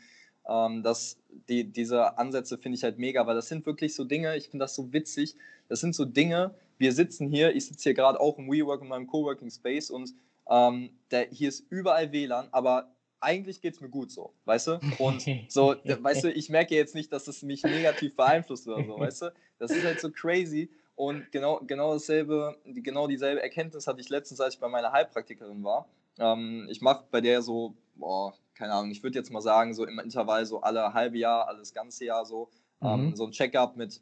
ähm, 0.47 0.83
das, 0.83 1.17
die, 1.49 1.65
diese 1.65 2.17
Ansätze 2.17 2.57
finde 2.57 2.77
ich 2.77 2.83
halt 2.83 2.97
mega, 2.97 3.25
weil 3.27 3.35
das 3.35 3.47
sind 3.47 3.65
wirklich 3.65 3.95
so 3.95 4.03
Dinge, 4.03 4.35
ich 4.35 4.49
finde 4.49 4.63
das 4.63 4.75
so 4.75 4.91
witzig, 4.93 5.35
das 5.69 5.79
sind 5.79 5.95
so 5.95 6.05
Dinge, 6.05 6.55
wir 6.77 6.93
sitzen 6.93 7.27
hier, 7.29 7.55
ich 7.55 7.67
sitze 7.67 7.83
hier 7.83 7.93
gerade 7.93 8.19
auch 8.19 8.37
im 8.37 8.49
WeWork 8.51 8.81
in 8.81 8.87
meinem 8.87 9.07
Coworking 9.07 9.51
Space 9.51 9.89
und 9.89 10.13
ähm, 10.49 10.91
der, 11.11 11.27
hier 11.29 11.49
ist 11.49 11.65
überall 11.69 12.11
WLAN, 12.11 12.47
aber 12.51 12.91
eigentlich 13.19 13.61
geht 13.61 13.75
es 13.75 13.81
mir 13.81 13.89
gut 13.89 14.11
so, 14.11 14.33
weißt 14.45 14.67
du? 14.67 14.79
Und 14.99 15.25
so, 15.49 15.75
weißt 15.83 16.25
du, 16.25 16.31
ich 16.31 16.49
merke 16.49 16.75
jetzt 16.75 16.95
nicht, 16.95 17.11
dass 17.11 17.27
es 17.27 17.43
mich 17.43 17.63
negativ 17.63 18.15
beeinflusst 18.15 18.67
oder 18.67 18.83
so, 18.83 18.99
weißt 18.99 19.21
du? 19.23 19.33
Das 19.59 19.71
ist 19.71 19.83
halt 19.83 19.99
so 19.99 20.11
crazy. 20.11 20.69
Und 20.95 21.31
genau, 21.31 21.61
genau 21.65 21.93
dasselbe, 21.93 22.57
genau 22.65 23.07
dieselbe 23.07 23.41
Erkenntnis 23.41 23.85
hatte 23.85 24.01
ich 24.01 24.09
letztens, 24.09 24.41
als 24.41 24.55
ich 24.55 24.59
bei 24.59 24.67
meiner 24.67 24.91
Heilpraktikerin 24.91 25.63
war. 25.63 25.87
Ähm, 26.19 26.67
ich 26.71 26.81
mache 26.81 27.05
bei 27.11 27.21
der 27.21 27.41
so, 27.41 27.75
boah, 27.95 28.33
keine 28.55 28.73
Ahnung, 28.73 28.89
ich 28.91 29.03
würde 29.03 29.17
jetzt 29.17 29.31
mal 29.31 29.41
sagen, 29.41 29.73
so 29.73 29.85
im 29.85 29.99
Intervall 29.99 30.45
so 30.45 30.61
alle 30.61 30.93
halbe 30.93 31.17
Jahr, 31.17 31.47
alles 31.47 31.73
ganze 31.73 32.05
Jahr 32.05 32.25
so, 32.25 32.49
ähm, 32.81 33.09
mhm. 33.09 33.15
so 33.15 33.25
ein 33.25 33.31
Checkup 33.31 33.77
mit 33.77 34.01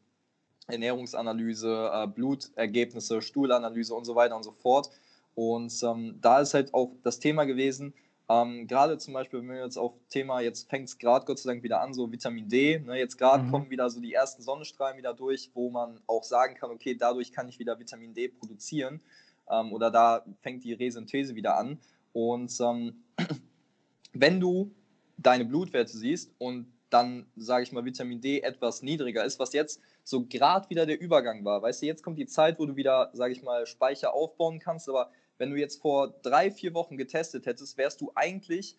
Ernährungsanalyse, 0.67 1.91
äh, 1.93 2.07
Blutergebnisse, 2.07 3.21
Stuhlanalyse 3.21 3.93
und 3.93 4.05
so 4.05 4.15
weiter 4.15 4.35
und 4.35 4.43
so 4.43 4.51
fort. 4.51 4.89
Und 5.35 5.73
ähm, 5.83 6.17
da 6.21 6.39
ist 6.39 6.53
halt 6.53 6.73
auch 6.73 6.91
das 7.03 7.19
Thema 7.19 7.43
gewesen, 7.43 7.93
ähm, 8.27 8.67
gerade 8.67 8.97
zum 8.97 9.13
Beispiel, 9.13 9.39
wenn 9.39 9.49
wir 9.49 9.63
jetzt 9.63 9.77
auf 9.77 9.93
Thema, 10.09 10.41
jetzt 10.41 10.69
fängt 10.69 10.87
es 10.87 10.97
gerade 10.97 11.25
Gott 11.25 11.37
sei 11.37 11.51
Dank 11.51 11.63
wieder 11.63 11.81
an, 11.81 11.93
so 11.93 12.11
Vitamin 12.11 12.49
D. 12.49 12.79
Ne, 12.79 12.97
jetzt 12.97 13.17
gerade 13.17 13.43
mhm. 13.43 13.51
kommen 13.51 13.69
wieder 13.69 13.89
so 13.89 13.99
die 13.99 14.13
ersten 14.13 14.41
Sonnenstrahlen 14.41 14.97
wieder 14.97 15.13
durch, 15.13 15.51
wo 15.53 15.69
man 15.69 15.99
auch 16.07 16.23
sagen 16.23 16.55
kann, 16.55 16.71
okay, 16.71 16.95
dadurch 16.95 17.31
kann 17.31 17.47
ich 17.47 17.59
wieder 17.59 17.79
Vitamin 17.79 18.13
D 18.13 18.27
produzieren. 18.29 19.01
Ähm, 19.49 19.71
oder 19.73 19.91
da 19.91 20.25
fängt 20.41 20.63
die 20.63 20.73
Resynthese 20.73 21.35
wieder 21.35 21.57
an. 21.57 21.79
Und 22.13 22.51
ähm, 22.61 23.03
wenn 24.13 24.39
du 24.39 24.71
deine 25.17 25.45
Blutwerte 25.45 25.95
siehst 25.95 26.33
und 26.39 26.71
dann, 26.89 27.25
sage 27.35 27.63
ich 27.63 27.71
mal, 27.71 27.85
Vitamin 27.85 28.21
D 28.21 28.41
etwas 28.41 28.81
niedriger 28.81 29.23
ist, 29.23 29.37
was 29.37 29.53
jetzt 29.53 29.81
so 30.03 30.25
gerade 30.25 30.69
wieder 30.69 30.85
der 30.85 30.99
Übergang 30.99 31.43
war. 31.43 31.61
Weißt 31.61 31.81
du, 31.81 31.85
jetzt 31.87 32.03
kommt 32.03 32.17
die 32.17 32.27
Zeit, 32.27 32.57
wo 32.59 32.65
du 32.65 32.75
wieder, 32.75 33.09
sage 33.13 33.33
ich 33.33 33.43
mal, 33.43 33.65
Speicher 33.65 34.13
aufbauen 34.13 34.59
kannst, 34.59 34.87
aber 34.87 35.11
wenn 35.37 35.51
du 35.51 35.57
jetzt 35.57 35.81
vor 35.81 36.19
drei, 36.21 36.51
vier 36.51 36.73
Wochen 36.73 36.97
getestet 36.97 37.45
hättest, 37.45 37.77
wärst 37.77 38.01
du 38.01 38.11
eigentlich 38.15 38.77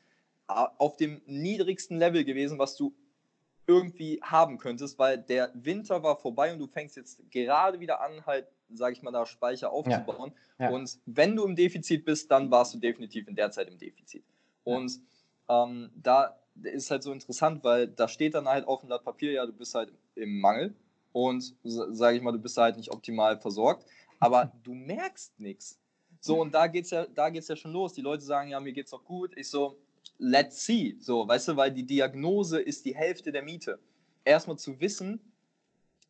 äh, 0.48 0.64
auf 0.78 0.96
dem 0.96 1.22
niedrigsten 1.26 1.98
Level 1.98 2.24
gewesen, 2.24 2.58
was 2.58 2.76
du 2.76 2.94
irgendwie 3.66 4.20
haben 4.22 4.58
könntest, 4.58 4.98
weil 4.98 5.18
der 5.18 5.50
Winter 5.54 6.02
war 6.02 6.16
vorbei 6.16 6.52
und 6.52 6.58
du 6.58 6.66
fängst 6.66 6.96
jetzt 6.96 7.20
gerade 7.30 7.80
wieder 7.80 8.00
an, 8.00 8.24
halt, 8.24 8.46
sage 8.72 8.92
ich 8.92 9.02
mal, 9.02 9.10
da 9.10 9.26
Speicher 9.26 9.72
aufzubauen. 9.72 10.32
Ja. 10.58 10.66
Ja. 10.66 10.74
Und 10.74 10.98
wenn 11.06 11.34
du 11.34 11.44
im 11.44 11.56
Defizit 11.56 12.04
bist, 12.04 12.30
dann 12.30 12.50
warst 12.50 12.74
du 12.74 12.78
definitiv 12.78 13.26
in 13.28 13.34
der 13.34 13.50
Zeit 13.50 13.68
im 13.68 13.78
Defizit. 13.78 14.24
Und 14.62 15.00
ähm, 15.48 15.90
da 15.94 16.38
ist 16.62 16.90
halt 16.90 17.02
so 17.02 17.12
interessant, 17.12 17.62
weil 17.64 17.88
da 17.88 18.08
steht 18.08 18.34
dann 18.34 18.48
halt 18.48 18.66
auf 18.66 18.80
dem 18.80 18.86
Blatt 18.88 19.04
Papier, 19.04 19.32
ja, 19.32 19.46
du 19.46 19.52
bist 19.52 19.74
halt 19.74 19.92
im 20.14 20.40
Mangel 20.40 20.74
und 21.12 21.54
sage 21.64 22.16
ich 22.16 22.22
mal, 22.22 22.32
du 22.32 22.38
bist 22.38 22.56
halt 22.56 22.76
nicht 22.76 22.90
optimal 22.90 23.38
versorgt, 23.38 23.86
aber 24.20 24.52
du 24.64 24.74
merkst 24.74 25.38
nichts. 25.38 25.78
So, 26.26 26.40
und 26.40 26.54
da 26.54 26.66
geht's 26.66 26.90
ja, 26.90 27.06
da 27.06 27.30
geht's 27.30 27.48
ja 27.48 27.56
schon 27.56 27.72
los. 27.72 27.92
Die 27.92 28.00
Leute 28.00 28.24
sagen, 28.24 28.50
ja, 28.50 28.60
mir 28.60 28.72
geht's 28.72 28.90
doch 28.90 29.04
gut. 29.04 29.32
Ich 29.36 29.48
so, 29.48 29.78
let's 30.18 30.64
see. 30.64 30.96
So, 31.00 31.26
weißt 31.26 31.48
du, 31.48 31.56
weil 31.56 31.70
die 31.70 31.84
Diagnose 31.84 32.60
ist 32.60 32.84
die 32.84 32.94
Hälfte 32.94 33.32
der 33.32 33.42
Miete. 33.42 33.78
Erstmal 34.24 34.58
zu 34.58 34.80
wissen, 34.80 35.20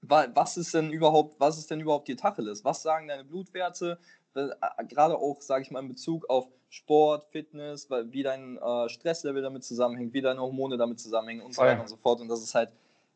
was 0.02 0.56
ist 0.56 0.75
denn 0.75 0.90
überhaupt, 0.90 1.40
was 1.40 1.58
ist 1.58 1.70
denn 1.70 1.80
überhaupt 1.80 2.08
die 2.08 2.16
Tacheles? 2.16 2.64
Was 2.64 2.82
sagen 2.82 3.08
deine 3.08 3.25
Blutwerte? 3.25 3.99
äh, 4.37 4.85
gerade 4.85 5.16
auch, 5.16 5.40
sage 5.40 5.62
ich 5.62 5.70
mal, 5.70 5.80
in 5.80 5.88
Bezug 5.88 6.28
auf 6.28 6.49
Sport, 6.68 7.25
Fitness, 7.30 7.88
wie 7.90 8.23
dein 8.23 8.58
äh, 8.58 8.88
Stresslevel 8.88 9.42
damit 9.42 9.64
zusammenhängt, 9.64 10.12
wie 10.12 10.20
deine 10.20 10.40
Hormone 10.40 10.76
damit 10.76 11.00
zusammenhängen 11.00 11.42
und 11.42 11.54
so 11.54 11.62
weiter 11.62 11.80
und 11.80 11.88
so 11.88 11.96
fort. 11.96 12.20
Und 12.20 12.28
das 12.28 12.42
ist 12.42 12.54
halt 12.54 12.70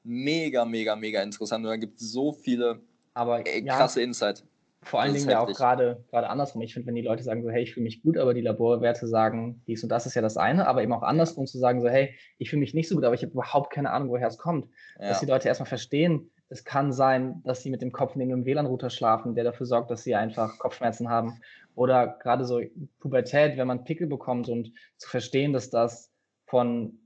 mega, 0.04 0.64
mega, 0.64 0.96
mega 0.96 1.22
interessant. 1.22 1.64
Und 1.64 1.70
da 1.70 1.76
gibt 1.76 2.00
es 2.00 2.12
so 2.12 2.32
viele 2.32 2.80
Aber, 3.12 3.46
ey, 3.46 3.64
krasse 3.64 4.00
ja, 4.00 4.06
Insight. 4.06 4.44
Vor 4.82 5.00
allen 5.00 5.12
Dingen 5.12 5.28
ja 5.28 5.40
auch 5.40 5.52
gerade 5.52 6.04
gerade 6.08 6.30
andersrum. 6.30 6.62
Ich 6.62 6.72
finde, 6.72 6.86
wenn 6.86 6.94
die 6.94 7.02
Leute 7.02 7.22
sagen 7.22 7.42
so, 7.42 7.50
hey, 7.50 7.62
ich 7.62 7.74
fühle 7.74 7.84
mich 7.84 8.02
gut, 8.02 8.16
aber 8.16 8.32
die 8.32 8.40
Laborwerte 8.40 9.06
sagen 9.06 9.62
dies 9.66 9.82
und 9.82 9.90
das 9.90 10.06
ist 10.06 10.14
ja 10.14 10.22
das 10.22 10.38
eine, 10.38 10.66
aber 10.66 10.82
eben 10.82 10.92
auch 10.92 11.02
andersrum 11.02 11.46
zu 11.46 11.58
sagen 11.58 11.82
so, 11.82 11.88
hey, 11.88 12.14
ich 12.38 12.48
fühle 12.48 12.60
mich 12.60 12.72
nicht 12.72 12.88
so 12.88 12.94
gut, 12.94 13.04
aber 13.04 13.14
ich 13.14 13.22
habe 13.22 13.32
überhaupt 13.32 13.72
keine 13.72 13.90
Ahnung, 13.90 14.08
woher 14.08 14.28
es 14.28 14.38
kommt. 14.38 14.68
Ja. 14.98 15.08
Dass 15.08 15.20
die 15.20 15.26
Leute 15.26 15.48
erstmal 15.48 15.68
verstehen, 15.68 16.30
es 16.48 16.64
kann 16.64 16.92
sein, 16.92 17.42
dass 17.44 17.62
sie 17.62 17.70
mit 17.70 17.82
dem 17.82 17.92
Kopf 17.92 18.16
neben 18.16 18.32
einem 18.32 18.44
WLAN-Router 18.44 18.90
schlafen, 18.90 19.34
der 19.34 19.44
dafür 19.44 19.66
sorgt, 19.66 19.90
dass 19.90 20.02
sie 20.02 20.16
einfach 20.16 20.58
Kopfschmerzen 20.58 21.08
haben. 21.08 21.40
Oder 21.76 22.18
gerade 22.20 22.44
so 22.44 22.60
Pubertät, 22.98 23.56
wenn 23.56 23.68
man 23.68 23.84
Pickel 23.84 24.08
bekommt 24.08 24.48
und 24.48 24.72
zu 24.96 25.08
verstehen, 25.08 25.52
dass 25.52 25.70
das 25.70 26.10
von 26.46 26.98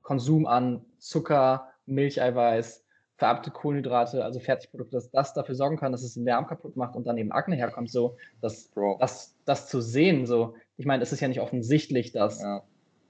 Konsum 0.00 0.46
an 0.46 0.86
Zucker, 0.98 1.68
Milcheiweiß, 1.84 2.85
vererbte 3.16 3.50
Kohlenhydrate, 3.50 4.24
also 4.24 4.40
Fertigprodukte, 4.40 4.96
dass 4.96 5.10
das 5.10 5.34
dafür 5.34 5.54
sorgen 5.54 5.76
kann, 5.76 5.92
dass 5.92 6.02
es 6.02 6.14
den 6.14 6.26
Darm 6.26 6.46
kaputt 6.46 6.76
macht 6.76 6.96
und 6.96 7.06
dann 7.06 7.16
eben 7.18 7.32
Akne 7.32 7.56
herkommt, 7.56 7.90
so, 7.90 8.16
dass 8.40 8.70
das, 9.00 9.34
das 9.44 9.68
zu 9.68 9.80
sehen, 9.80 10.26
so, 10.26 10.54
ich 10.76 10.86
meine, 10.86 11.02
es 11.02 11.12
ist 11.12 11.20
ja 11.20 11.28
nicht 11.28 11.40
offensichtlich, 11.40 12.12
dass, 12.12 12.42
ja. 12.42 12.62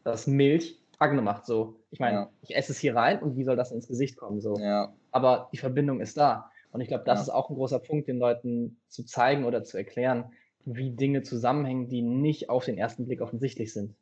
dass 0.04 0.26
Milch 0.26 0.78
Akne 0.98 1.20
macht, 1.20 1.44
so. 1.44 1.76
Ich 1.90 2.00
meine, 2.00 2.16
ja. 2.16 2.30
ich 2.40 2.56
esse 2.56 2.72
es 2.72 2.78
hier 2.78 2.96
rein 2.96 3.20
und 3.20 3.36
wie 3.36 3.44
soll 3.44 3.56
das 3.56 3.70
ins 3.70 3.86
Gesicht 3.86 4.16
kommen, 4.16 4.40
so. 4.40 4.56
Ja 4.58 4.94
aber 5.16 5.48
die 5.50 5.56
Verbindung 5.56 6.02
ist 6.02 6.18
da. 6.18 6.50
Und 6.72 6.82
ich 6.82 6.88
glaube, 6.88 7.04
das 7.06 7.22
ist 7.22 7.30
auch 7.30 7.48
ein 7.48 7.56
großer 7.56 7.78
Punkt, 7.78 8.06
den 8.06 8.18
Leuten 8.18 8.76
zu 8.88 9.02
zeigen 9.02 9.46
oder 9.46 9.64
zu 9.64 9.78
erklären, 9.78 10.32
wie 10.66 10.90
Dinge 10.90 11.22
zusammenhängen, 11.22 11.88
die 11.88 12.02
nicht 12.02 12.50
auf 12.50 12.66
den 12.66 12.76
ersten 12.76 13.06
Blick 13.06 13.22
offensichtlich 13.22 13.72
sind. 13.72 13.94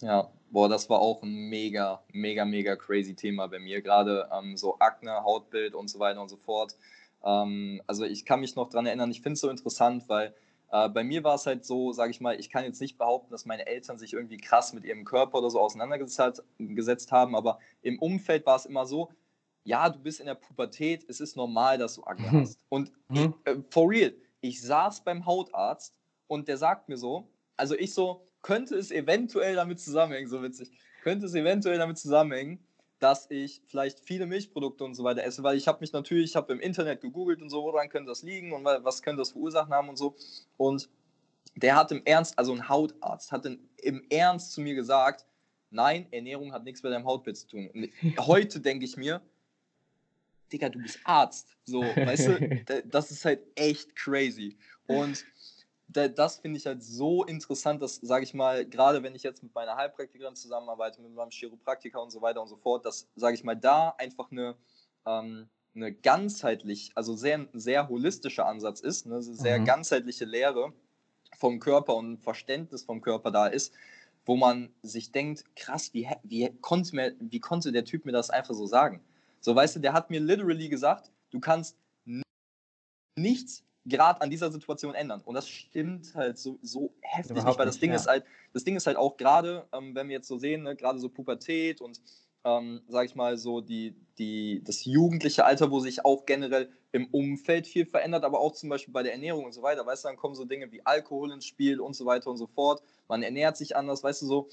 Ja, 0.00 0.30
boah, 0.50 0.68
das 0.68 0.88
war 0.88 1.00
auch 1.00 1.22
ein 1.22 1.48
mega, 1.48 2.02
mega, 2.12 2.44
mega 2.44 2.76
crazy 2.76 3.14
Thema 3.14 3.48
bei 3.48 3.58
mir. 3.58 3.82
Gerade 3.82 4.28
ähm, 4.32 4.56
so 4.56 4.78
Akne, 4.78 5.22
Hautbild 5.24 5.74
und 5.74 5.88
so 5.88 5.98
weiter 5.98 6.20
und 6.20 6.28
so 6.28 6.36
fort. 6.36 6.76
Ähm, 7.24 7.82
also 7.86 8.04
ich 8.04 8.24
kann 8.24 8.40
mich 8.40 8.56
noch 8.56 8.68
daran 8.68 8.86
erinnern, 8.86 9.10
ich 9.10 9.22
finde 9.22 9.34
es 9.34 9.40
so 9.40 9.50
interessant, 9.50 10.08
weil 10.08 10.34
äh, 10.70 10.88
bei 10.88 11.02
mir 11.04 11.24
war 11.24 11.34
es 11.34 11.46
halt 11.46 11.64
so, 11.64 11.92
sage 11.92 12.10
ich 12.10 12.20
mal, 12.20 12.38
ich 12.38 12.50
kann 12.50 12.64
jetzt 12.64 12.80
nicht 12.80 12.98
behaupten, 12.98 13.30
dass 13.30 13.46
meine 13.46 13.66
Eltern 13.66 13.98
sich 13.98 14.12
irgendwie 14.12 14.36
krass 14.36 14.72
mit 14.72 14.84
ihrem 14.84 15.04
Körper 15.04 15.38
oder 15.38 15.50
so 15.50 15.60
auseinandergesetzt 15.60 17.12
haben, 17.12 17.34
aber 17.34 17.58
im 17.82 17.98
Umfeld 17.98 18.46
war 18.46 18.56
es 18.56 18.66
immer 18.66 18.86
so, 18.86 19.10
ja, 19.64 19.88
du 19.90 19.98
bist 19.98 20.20
in 20.20 20.26
der 20.26 20.34
Pubertät, 20.34 21.04
es 21.08 21.20
ist 21.20 21.36
normal, 21.36 21.78
dass 21.78 21.94
du 21.94 22.04
Akne 22.04 22.28
mhm. 22.30 22.40
hast. 22.40 22.58
Und 22.68 22.92
mhm. 23.08 23.34
ich, 23.44 23.52
äh, 23.52 23.56
for 23.70 23.90
real, 23.90 24.14
ich 24.40 24.62
saß 24.62 25.04
beim 25.04 25.26
Hautarzt 25.26 25.98
und 26.26 26.48
der 26.48 26.58
sagt 26.58 26.88
mir 26.88 26.96
so, 26.96 27.28
also 27.56 27.74
ich 27.74 27.92
so, 27.92 28.27
könnte 28.48 28.76
es 28.76 28.90
eventuell 28.90 29.56
damit 29.56 29.78
zusammenhängen, 29.78 30.26
so 30.26 30.42
witzig, 30.42 30.70
könnte 31.02 31.26
es 31.26 31.34
eventuell 31.34 31.76
damit 31.76 31.98
zusammenhängen, 31.98 32.58
dass 32.98 33.30
ich 33.30 33.60
vielleicht 33.66 34.00
viele 34.00 34.24
Milchprodukte 34.24 34.84
und 34.84 34.94
so 34.94 35.04
weiter 35.04 35.22
esse, 35.22 35.42
weil 35.42 35.58
ich 35.58 35.68
habe 35.68 35.80
mich 35.80 35.92
natürlich, 35.92 36.30
ich 36.30 36.36
habe 36.36 36.54
im 36.54 36.60
Internet 36.60 37.02
gegoogelt 37.02 37.42
und 37.42 37.50
so, 37.50 37.62
woran 37.62 37.90
könnte 37.90 38.08
das 38.08 38.22
liegen 38.22 38.54
und 38.54 38.64
was 38.64 39.02
könnte 39.02 39.20
das 39.20 39.32
verursachen 39.32 39.74
haben 39.74 39.90
und 39.90 39.96
so. 39.96 40.16
Und 40.56 40.88
der 41.56 41.76
hat 41.76 41.92
im 41.92 42.00
Ernst, 42.06 42.38
also 42.38 42.54
ein 42.54 42.66
Hautarzt, 42.70 43.32
hat 43.32 43.44
im 43.44 44.02
Ernst 44.08 44.52
zu 44.52 44.62
mir 44.62 44.74
gesagt, 44.74 45.26
nein, 45.68 46.06
Ernährung 46.10 46.50
hat 46.54 46.64
nichts 46.64 46.82
mit 46.82 46.90
deinem 46.90 47.04
Hautbild 47.04 47.36
zu 47.36 47.48
tun. 47.48 47.68
Und 47.74 48.26
heute 48.26 48.60
denke 48.60 48.86
ich 48.86 48.96
mir, 48.96 49.20
Digga, 50.50 50.70
du 50.70 50.78
bist 50.78 51.00
Arzt. 51.04 51.54
So, 51.66 51.82
weißt 51.82 52.28
du, 52.28 52.82
das 52.86 53.10
ist 53.10 53.26
halt 53.26 53.40
echt 53.56 53.94
crazy. 53.94 54.56
Und 54.86 55.26
das 55.88 56.36
finde 56.36 56.58
ich 56.58 56.66
halt 56.66 56.82
so 56.82 57.24
interessant, 57.24 57.80
dass, 57.80 57.96
sage 57.96 58.24
ich 58.24 58.34
mal, 58.34 58.66
gerade 58.66 59.02
wenn 59.02 59.14
ich 59.14 59.22
jetzt 59.22 59.42
mit 59.42 59.54
meiner 59.54 59.76
Heilpraktikerin 59.76 60.36
zusammenarbeite, 60.36 61.00
mit 61.00 61.14
meinem 61.14 61.30
Chiropraktiker 61.30 62.02
und 62.02 62.10
so 62.10 62.20
weiter 62.20 62.42
und 62.42 62.48
so 62.48 62.56
fort, 62.56 62.84
dass, 62.84 63.08
sage 63.16 63.34
ich 63.34 63.44
mal, 63.44 63.56
da 63.56 63.94
einfach 63.96 64.30
eine, 64.30 64.54
ähm, 65.06 65.48
eine 65.74 65.92
ganzheitlich, 65.92 66.92
also 66.94 67.16
sehr, 67.16 67.48
sehr 67.54 67.88
holistischer 67.88 68.46
Ansatz 68.46 68.80
ist, 68.80 69.06
eine 69.06 69.22
sehr 69.22 69.60
mhm. 69.60 69.64
ganzheitliche 69.64 70.26
Lehre 70.26 70.74
vom 71.38 71.58
Körper 71.58 71.94
und 71.94 72.18
Verständnis 72.18 72.82
vom 72.82 73.00
Körper 73.00 73.30
da 73.30 73.46
ist, 73.46 73.72
wo 74.26 74.36
man 74.36 74.74
sich 74.82 75.10
denkt, 75.10 75.44
krass, 75.56 75.94
wie, 75.94 76.06
wie, 76.22 76.50
konnte 76.60 76.94
mir, 76.94 77.16
wie 77.18 77.40
konnte 77.40 77.72
der 77.72 77.86
Typ 77.86 78.04
mir 78.04 78.12
das 78.12 78.28
einfach 78.28 78.54
so 78.54 78.66
sagen? 78.66 79.00
So, 79.40 79.54
weißt 79.54 79.76
du, 79.76 79.80
der 79.80 79.94
hat 79.94 80.10
mir 80.10 80.20
literally 80.20 80.68
gesagt, 80.68 81.10
du 81.30 81.40
kannst 81.40 81.78
nichts 83.16 83.64
gerade 83.88 84.20
an 84.20 84.30
dieser 84.30 84.50
Situation 84.50 84.94
ändern. 84.94 85.22
Und 85.24 85.34
das 85.34 85.48
stimmt 85.48 86.14
halt 86.14 86.38
so, 86.38 86.58
so 86.62 86.92
heftig 87.00 87.36
nicht, 87.36 87.58
weil 87.58 87.66
das 87.66 87.76
nicht, 87.76 87.82
Ding 87.82 87.90
ja. 87.90 87.96
ist 87.96 88.06
halt, 88.06 88.24
das 88.52 88.64
Ding 88.64 88.76
ist 88.76 88.86
halt 88.86 88.96
auch 88.96 89.16
gerade, 89.16 89.66
ähm, 89.72 89.94
wenn 89.94 90.08
wir 90.08 90.16
jetzt 90.16 90.28
so 90.28 90.38
sehen, 90.38 90.62
ne, 90.62 90.76
gerade 90.76 90.98
so 90.98 91.08
Pubertät 91.08 91.80
und 91.80 92.00
ähm, 92.44 92.82
sag 92.88 93.06
ich 93.06 93.14
mal, 93.14 93.36
so 93.36 93.60
die, 93.60 93.94
die, 94.18 94.62
das 94.64 94.84
jugendliche 94.84 95.44
Alter, 95.44 95.70
wo 95.70 95.80
sich 95.80 96.04
auch 96.04 96.24
generell 96.24 96.70
im 96.92 97.06
Umfeld 97.06 97.66
viel 97.66 97.84
verändert, 97.84 98.24
aber 98.24 98.40
auch 98.40 98.52
zum 98.52 98.68
Beispiel 98.68 98.92
bei 98.92 99.02
der 99.02 99.12
Ernährung 99.12 99.44
und 99.44 99.52
so 99.52 99.62
weiter, 99.62 99.84
weißt 99.84 100.04
du, 100.04 100.08
dann 100.08 100.16
kommen 100.16 100.34
so 100.34 100.44
Dinge 100.44 100.70
wie 100.72 100.84
Alkohol 100.86 101.32
ins 101.32 101.44
Spiel 101.44 101.80
und 101.80 101.94
so 101.94 102.06
weiter 102.06 102.30
und 102.30 102.36
so 102.36 102.46
fort. 102.46 102.82
Man 103.08 103.22
ernährt 103.22 103.56
sich 103.56 103.76
anders, 103.76 104.02
weißt 104.02 104.22
du, 104.22 104.26
so 104.26 104.48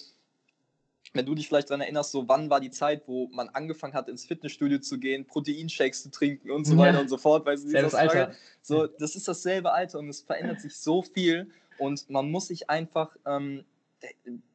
wenn 1.16 1.26
du 1.26 1.34
dich 1.34 1.48
vielleicht 1.48 1.70
daran 1.70 1.82
erinnerst, 1.82 2.12
so 2.12 2.28
wann 2.28 2.50
war 2.50 2.60
die 2.60 2.72
Zeit, 2.72 3.04
wo 3.08 3.28
man 3.28 3.50
angefangen 3.50 3.94
hat, 3.94 4.10
ins 4.10 4.26
Fitnessstudio 4.26 4.80
zu 4.80 5.00
gehen, 5.00 5.26
Proteinshakes 5.26 6.04
zu 6.04 6.12
trinken 6.12 6.52
und 6.52 6.66
so 6.66 6.78
weiter 6.78 7.00
und 7.00 7.10
so 7.10 7.18
fort. 7.18 7.46
Weißt 7.46 7.66
du, 7.66 7.72
das 7.72 7.96
Alter. 7.96 8.34
So, 8.62 8.88
das 8.88 9.16
ist 9.16 9.28
dasselbe 9.28 9.72
Alter 9.72 10.00
und 10.00 10.10
es 10.10 10.22
verändert 10.22 10.62
sich 10.62 10.76
so 10.76 11.02
viel 11.02 11.50
und 11.78 12.10
man 12.10 12.30
muss 12.30 12.48
sich 12.48 12.70
einfach 12.70 13.16
ähm, 13.26 13.64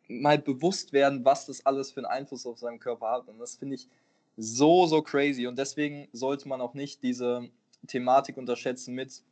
mal 0.09 0.38
bewusst 0.38 0.93
werden, 0.93 1.25
was 1.25 1.47
das 1.47 1.64
alles 1.64 1.93
für 1.93 2.00
einen 2.00 2.07
Einfluss 2.07 2.47
auf 2.47 2.59
seinen 2.59 2.79
Körper 2.79 3.11
hat. 3.11 3.29
Und 3.29 3.38
das 3.38 3.57
finde 3.57 3.76
ich 3.76 3.88
so, 4.37 4.87
so 4.87 5.02
crazy. 5.02 5.47
Und 5.47 5.59
deswegen 5.59 6.09
sollte 6.12 6.49
man 6.49 6.61
auch 6.61 6.75
nicht 6.75 7.02
diese 7.02 7.49
Thematik 7.87 8.37
unterschätzen 8.37 8.95
mit, 8.95 9.23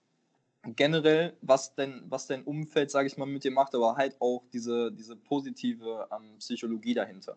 generell, 0.77 1.37
was 1.41 1.75
dein, 1.75 2.03
was 2.09 2.27
dein 2.27 2.45
Umfeld, 2.45 2.91
sage 2.91 3.07
ich 3.07 3.17
mal, 3.17 3.27
mit 3.27 3.45
dir 3.45 3.51
macht, 3.51 3.75
aber 3.75 3.97
halt 3.97 4.17
auch 4.21 4.43
diese, 4.53 4.93
diese 4.93 5.17
positive 5.17 6.09
ähm, 6.13 6.39
Psychologie 6.39 6.95
dahinter. 6.95 7.37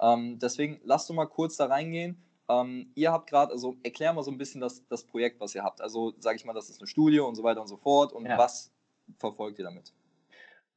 Ähm, 0.00 0.38
deswegen 0.40 0.80
lasst 0.84 1.08
du 1.08 1.14
mal 1.14 1.26
kurz 1.26 1.56
da 1.56 1.66
reingehen. 1.66 2.16
Ähm, 2.48 2.90
ihr 2.94 3.12
habt 3.12 3.28
gerade, 3.30 3.52
also 3.52 3.76
erklär 3.82 4.12
mal 4.12 4.22
so 4.22 4.30
ein 4.30 4.38
bisschen 4.38 4.60
das, 4.60 4.86
das 4.88 5.04
Projekt, 5.04 5.40
was 5.40 5.54
ihr 5.54 5.62
habt. 5.62 5.80
Also 5.80 6.12
sage 6.18 6.36
ich 6.36 6.44
mal, 6.44 6.52
das 6.52 6.68
ist 6.68 6.80
eine 6.80 6.86
Studie 6.86 7.20
und 7.20 7.34
so 7.34 7.42
weiter 7.42 7.60
und 7.60 7.68
so 7.68 7.76
fort. 7.76 8.12
Und 8.12 8.26
ja. 8.26 8.36
was 8.36 8.70
verfolgt 9.18 9.58
ihr 9.58 9.64
damit? 9.64 9.92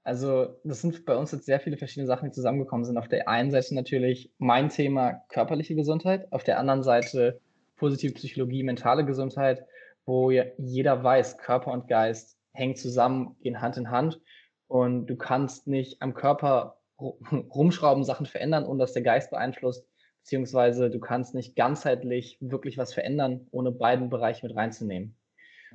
Also 0.04 0.56
das 0.64 0.82
sind 0.82 1.06
bei 1.06 1.18
uns 1.18 1.34
jetzt 1.34 1.46
sehr 1.46 1.60
viele 1.60 1.76
verschiedene 1.76 2.08
Sachen, 2.08 2.30
die 2.30 2.32
zusammengekommen 2.32 2.86
sind. 2.86 2.98
Auf 2.98 3.10
der 3.10 3.28
einen 3.28 3.52
Seite 3.52 3.76
natürlich 3.76 4.32
mein 4.38 4.70
Thema 4.70 5.22
körperliche 5.28 5.76
Gesundheit, 5.76 6.32
auf 6.32 6.46
der 6.46 6.60
anderen 6.60 6.84
Seite 6.84 7.42
positive 7.76 8.14
Psychologie, 8.14 8.64
mentale 8.64 9.06
Gesundheit 9.06 9.66
wo 10.08 10.32
jeder 10.32 11.04
weiß, 11.04 11.38
Körper 11.38 11.72
und 11.72 11.88
Geist 11.88 12.40
hängen 12.54 12.76
zusammen, 12.76 13.36
gehen 13.42 13.62
Hand 13.62 13.78
in 13.78 13.92
Hand 13.92 14.20
und 14.68 15.06
du 15.06 15.18
kannst 15.18 15.68
nicht 15.68 16.02
am 16.02 16.14
Körper 16.14 16.80
rumschrauben, 17.00 18.04
Sachen 18.04 18.26
verändern, 18.26 18.66
ohne 18.66 18.80
dass 18.80 18.94
der 18.94 19.04
Geist 19.04 19.30
beeinflusst, 19.30 19.86
beziehungsweise 20.24 20.90
du 20.90 21.00
kannst 21.00 21.36
nicht 21.36 21.56
ganzheitlich 21.56 22.38
wirklich 22.40 22.78
was 22.78 22.94
verändern, 22.94 23.48
ohne 23.52 23.72
beiden 23.72 24.10
Bereiche 24.10 24.48
mit 24.48 24.56
reinzunehmen. 24.56 25.16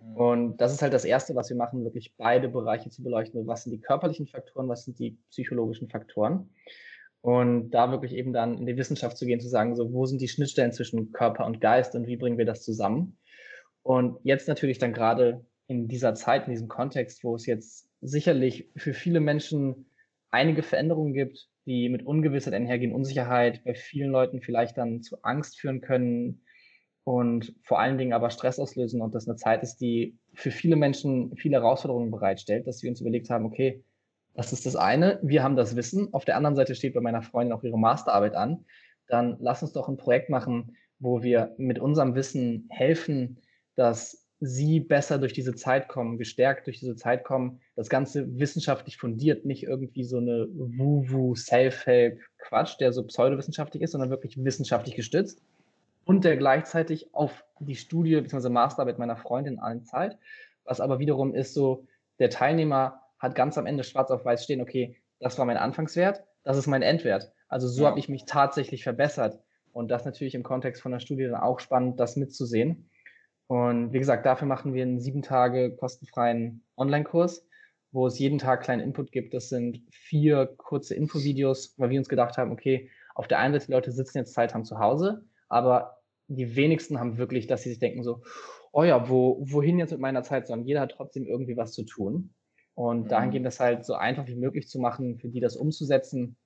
Mhm. 0.02 0.16
Und 0.16 0.56
das 0.56 0.72
ist 0.72 0.82
halt 0.82 0.94
das 0.94 1.04
Erste, 1.04 1.34
was 1.34 1.50
wir 1.50 1.56
machen, 1.56 1.84
wirklich 1.84 2.14
beide 2.16 2.48
Bereiche 2.48 2.88
zu 2.88 3.02
beleuchten. 3.02 3.46
Was 3.46 3.64
sind 3.64 3.72
die 3.72 3.80
körperlichen 3.80 4.26
Faktoren, 4.26 4.68
was 4.68 4.84
sind 4.84 4.98
die 4.98 5.18
psychologischen 5.30 5.90
Faktoren? 5.90 6.50
Und 7.20 7.70
da 7.70 7.90
wirklich 7.92 8.14
eben 8.14 8.32
dann 8.32 8.58
in 8.58 8.66
die 8.66 8.76
Wissenschaft 8.76 9.16
zu 9.16 9.26
gehen, 9.26 9.40
zu 9.40 9.48
sagen, 9.48 9.76
so, 9.76 9.92
wo 9.92 10.06
sind 10.06 10.20
die 10.20 10.28
Schnittstellen 10.28 10.72
zwischen 10.72 11.12
Körper 11.12 11.46
und 11.46 11.60
Geist 11.60 11.94
und 11.94 12.06
wie 12.08 12.16
bringen 12.16 12.38
wir 12.38 12.46
das 12.46 12.64
zusammen? 12.64 13.16
Und 13.82 14.18
jetzt 14.22 14.48
natürlich 14.48 14.78
dann 14.78 14.92
gerade 14.92 15.44
in 15.66 15.88
dieser 15.88 16.14
Zeit, 16.14 16.46
in 16.46 16.52
diesem 16.52 16.68
Kontext, 16.68 17.24
wo 17.24 17.34
es 17.34 17.46
jetzt 17.46 17.88
sicherlich 18.00 18.70
für 18.76 18.94
viele 18.94 19.20
Menschen 19.20 19.86
einige 20.30 20.62
Veränderungen 20.62 21.14
gibt, 21.14 21.48
die 21.66 21.88
mit 21.88 22.04
Ungewissheit 22.04 22.54
einhergehen, 22.54 22.92
Unsicherheit 22.92 23.62
bei 23.64 23.74
vielen 23.74 24.10
Leuten 24.10 24.40
vielleicht 24.40 24.76
dann 24.76 25.02
zu 25.02 25.22
Angst 25.22 25.60
führen 25.60 25.80
können 25.80 26.42
und 27.04 27.54
vor 27.62 27.80
allen 27.80 27.98
Dingen 27.98 28.12
aber 28.12 28.30
Stress 28.30 28.58
auslösen 28.58 29.00
und 29.00 29.14
das 29.14 29.28
eine 29.28 29.36
Zeit 29.36 29.62
ist, 29.62 29.76
die 29.76 30.18
für 30.34 30.50
viele 30.50 30.76
Menschen 30.76 31.36
viele 31.36 31.56
Herausforderungen 31.56 32.10
bereitstellt, 32.10 32.66
dass 32.66 32.82
wir 32.82 32.90
uns 32.90 33.00
überlegt 33.00 33.30
haben, 33.30 33.44
okay, 33.44 33.84
das 34.34 34.52
ist 34.52 34.66
das 34.66 34.76
eine, 34.76 35.20
wir 35.22 35.42
haben 35.42 35.56
das 35.56 35.76
Wissen, 35.76 36.12
auf 36.14 36.24
der 36.24 36.36
anderen 36.36 36.56
Seite 36.56 36.74
steht 36.74 36.94
bei 36.94 37.00
meiner 37.00 37.22
Freundin 37.22 37.52
auch 37.52 37.62
ihre 37.62 37.78
Masterarbeit 37.78 38.34
an, 38.34 38.64
dann 39.08 39.36
lass 39.40 39.62
uns 39.62 39.72
doch 39.72 39.88
ein 39.88 39.96
Projekt 39.96 40.30
machen, 40.30 40.76
wo 40.98 41.22
wir 41.22 41.54
mit 41.58 41.78
unserem 41.78 42.14
Wissen 42.14 42.66
helfen, 42.70 43.38
dass 43.74 44.26
sie 44.40 44.80
besser 44.80 45.18
durch 45.18 45.32
diese 45.32 45.54
Zeit 45.54 45.88
kommen, 45.88 46.18
gestärkt 46.18 46.66
durch 46.66 46.80
diese 46.80 46.96
Zeit 46.96 47.22
kommen, 47.22 47.60
das 47.76 47.88
Ganze 47.88 48.38
wissenschaftlich 48.38 48.96
fundiert, 48.96 49.44
nicht 49.44 49.62
irgendwie 49.62 50.04
so 50.04 50.18
eine 50.18 50.48
Woo-Woo, 50.52 51.36
Self-Help-Quatsch, 51.36 52.80
der 52.80 52.92
so 52.92 53.04
pseudowissenschaftlich 53.04 53.82
ist, 53.82 53.92
sondern 53.92 54.10
wirklich 54.10 54.42
wissenschaftlich 54.42 54.96
gestützt 54.96 55.40
und 56.04 56.24
der 56.24 56.36
gleichzeitig 56.36 57.14
auf 57.14 57.44
die 57.60 57.76
Studie 57.76 58.20
bzw. 58.20 58.48
Masterarbeit 58.48 58.98
meiner 58.98 59.16
Freundin 59.16 59.60
allen 59.60 59.84
Zeit, 59.84 60.18
was 60.64 60.80
aber 60.80 60.98
wiederum 60.98 61.34
ist 61.34 61.54
so, 61.54 61.86
der 62.18 62.30
Teilnehmer 62.30 63.00
hat 63.18 63.36
ganz 63.36 63.56
am 63.56 63.66
Ende 63.66 63.84
schwarz 63.84 64.10
auf 64.10 64.24
weiß 64.24 64.42
stehen, 64.42 64.60
okay, 64.60 64.96
das 65.20 65.38
war 65.38 65.44
mein 65.44 65.56
Anfangswert, 65.56 66.24
das 66.42 66.56
ist 66.56 66.66
mein 66.66 66.82
Endwert. 66.82 67.32
Also 67.48 67.68
so 67.68 67.82
ja. 67.82 67.90
habe 67.90 67.98
ich 67.98 68.08
mich 68.08 68.24
tatsächlich 68.24 68.82
verbessert. 68.82 69.38
Und 69.72 69.90
das 69.90 70.04
natürlich 70.04 70.34
im 70.34 70.42
Kontext 70.42 70.82
von 70.82 70.92
der 70.92 71.00
Studie 71.00 71.24
dann 71.24 71.40
auch 71.40 71.60
spannend, 71.60 71.98
das 71.98 72.16
mitzusehen. 72.16 72.90
Und 73.52 73.92
wie 73.92 73.98
gesagt, 73.98 74.24
dafür 74.24 74.48
machen 74.48 74.72
wir 74.72 74.82
einen 74.82 74.98
sieben 74.98 75.20
Tage 75.20 75.76
kostenfreien 75.76 76.64
Online-Kurs, 76.78 77.46
wo 77.90 78.06
es 78.06 78.18
jeden 78.18 78.38
Tag 78.38 78.62
kleinen 78.62 78.80
Input 78.80 79.12
gibt. 79.12 79.34
Das 79.34 79.50
sind 79.50 79.82
vier 79.90 80.46
kurze 80.56 80.94
Infovideos, 80.94 81.74
weil 81.76 81.90
wir 81.90 81.98
uns 81.98 82.08
gedacht 82.08 82.38
haben, 82.38 82.50
okay, 82.50 82.88
auf 83.14 83.28
der 83.28 83.40
einen 83.40 83.52
Seite, 83.52 83.66
die 83.66 83.72
Leute 83.72 83.92
sitzen 83.92 84.16
jetzt 84.16 84.32
Zeit 84.32 84.54
haben 84.54 84.64
zu 84.64 84.78
Hause, 84.78 85.26
aber 85.50 85.98
die 86.28 86.56
wenigsten 86.56 86.98
haben 86.98 87.18
wirklich, 87.18 87.46
dass 87.46 87.62
sie 87.62 87.68
sich 87.68 87.78
denken 87.78 88.02
so, 88.02 88.22
oh 88.72 88.84
ja, 88.84 89.10
wo, 89.10 89.36
wohin 89.42 89.78
jetzt 89.78 89.90
mit 89.90 90.00
meiner 90.00 90.22
Zeit, 90.22 90.46
sondern 90.46 90.66
jeder 90.66 90.80
hat 90.80 90.92
trotzdem 90.92 91.26
irgendwie 91.26 91.58
was 91.58 91.72
zu 91.72 91.84
tun. 91.84 92.32
Und 92.72 93.02
mhm. 93.04 93.08
dahingehend 93.08 93.44
das 93.44 93.60
halt 93.60 93.84
so 93.84 93.92
einfach 93.92 94.26
wie 94.28 94.34
möglich 94.34 94.66
zu 94.66 94.78
machen, 94.78 95.18
für 95.18 95.28
die 95.28 95.40
das 95.40 95.56
umzusetzen, 95.56 96.38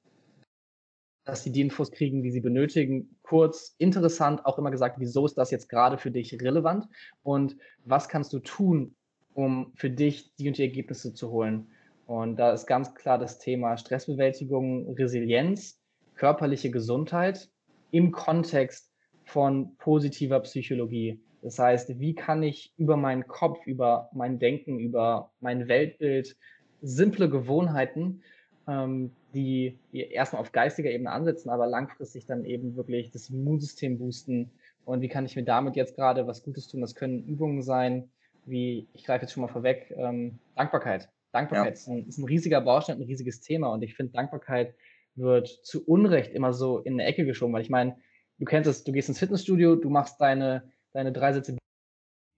dass 1.27 1.43
sie 1.43 1.53
die 1.53 1.61
Infos 1.61 1.91
kriegen, 1.91 2.23
die 2.23 2.31
sie 2.31 2.41
benötigen. 2.41 3.19
Kurz, 3.23 3.75
interessant, 3.79 4.47
auch 4.47 4.59
immer 4.59 4.71
gesagt, 4.71 4.99
wieso 4.99 5.27
ist 5.27 5.37
das 5.37 5.51
jetzt 5.51 5.69
gerade 5.69 5.99
für 5.99 6.11
dich 6.11 6.41
relevant 6.41 6.87
und 7.23 7.57
was 7.85 8.09
kannst 8.09 8.33
du 8.33 8.39
tun, 8.39 8.95
um 9.35 9.73
für 9.75 9.91
dich 9.91 10.35
die 10.37 10.49
und 10.49 10.57
die 10.57 10.63
Ergebnisse 10.63 11.13
zu 11.13 11.31
holen. 11.31 11.67
Und 12.07 12.37
da 12.37 12.53
ist 12.53 12.67
ganz 12.67 12.95
klar 12.95 13.19
das 13.19 13.39
Thema 13.39 13.77
Stressbewältigung, 13.77 14.95
Resilienz, 14.95 15.83
körperliche 16.15 16.71
Gesundheit 16.71 17.51
im 17.91 18.13
Kontext 18.13 18.93
von 19.25 19.77
positiver 19.79 20.39
Psychologie. 20.41 21.21
Das 21.43 21.59
heißt, 21.59 21.99
wie 21.99 22.15
kann 22.15 22.45
ich 22.45 22.73
über 22.77 22.97
meinen 22.97 23.27
Kopf, 23.27 23.67
über 23.67 24.09
mein 24.13 24.39
Denken, 24.39 24.79
über 24.79 25.33
mein 25.41 25.67
Weltbild 25.67 26.37
simple 26.83 27.29
Gewohnheiten, 27.29 28.23
ähm, 28.69 29.13
die, 29.37 29.79
die 29.93 30.01
erstmal 30.11 30.43
auf 30.43 30.51
geistiger 30.51 30.91
Ebene 30.91 31.13
ansetzen, 31.13 31.51
aber 31.51 31.67
langfristig 31.67 32.27
dann 32.27 32.45
eben 32.45 32.77
wirklich 32.77 33.11
das 33.13 33.31
Immunsystem 33.31 33.99
boosten. 33.99 34.51
Und 34.85 35.01
wie 35.03 35.09
kann 35.09 35.27
ich 35.27 35.37
mir 35.37 35.45
damit 35.45 35.77
jetzt 35.77 35.95
gerade 35.95 36.27
was 36.27 36.43
Gutes 36.43 36.67
tun? 36.67 36.81
Das 36.81 36.95
können 36.95 37.25
Übungen 37.25 37.63
sein, 37.63 38.09
wie, 38.45 38.89
ich 38.95 39.05
greife 39.05 39.23
jetzt 39.23 39.33
schon 39.33 39.43
mal 39.43 39.49
vorweg, 39.49 39.95
ähm, 39.97 40.39
Dankbarkeit. 40.57 41.09
Dankbarkeit 41.33 41.67
ja. 41.67 41.73
ist, 41.73 41.89
ein, 41.89 42.07
ist, 42.09 42.19
ein, 42.19 42.25
riesiger 42.25 42.61
Baustein, 42.61 42.99
ein 42.99 43.07
riesiges 43.07 43.41
Thema. 43.41 43.69
Und 43.69 43.83
ich 43.83 43.95
finde, 43.95 44.13
Dankbarkeit 44.13 44.75
wird 45.15 45.49
zu 45.49 45.85
Unrecht 45.87 46.33
immer 46.33 46.53
so 46.53 46.81
in 46.81 46.95
eine 46.95 47.05
Ecke 47.05 47.25
geschoben, 47.25 47.53
weil 47.53 47.63
ich 47.63 47.71
meine, 47.71 47.97
du 48.39 48.45
kennst 48.45 48.69
es, 48.69 48.85
du 48.85 48.93
gehst 48.93 49.09
ins 49.09 49.19
Fitnessstudio, 49.19 49.77
du 49.77 49.91
machst 49.91 50.21
deine 50.21 50.71
deine 50.97 51.13
drei 51.13 51.33
Sätze 51.35 51.57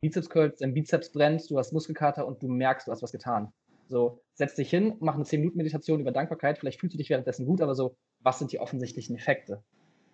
Bizeps 0.03 0.29
curls, 0.31 0.59
dein 0.59 0.75
Bizeps 0.75 1.13
brennt, 1.13 1.49
du 1.51 1.59
hast 1.59 1.73
Muskelkater 1.73 2.27
und 2.27 2.43
du 2.43 2.49
merkst, 2.49 2.87
du 2.87 2.93
hast 2.93 3.03
was 3.03 3.13
getan. 3.13 3.53
So, 3.89 4.21
setz 4.35 4.55
dich 4.55 4.71
hin, 4.71 4.97
mach 5.01 5.15
eine 5.15 5.25
10-Minuten-Meditation 5.25 6.01
über 6.01 6.13
Dankbarkeit, 6.13 6.59
vielleicht 6.59 6.79
fühlst 6.79 6.95
du 6.95 6.99
dich 6.99 7.11
währenddessen 7.11 7.47
gut, 7.47 7.61
aber 7.61 7.75
so, 7.75 7.97
was 8.21 8.39
sind 8.39 8.53
die 8.53 8.61
offensichtlichen 8.61 9.17
Effekte? 9.17 9.63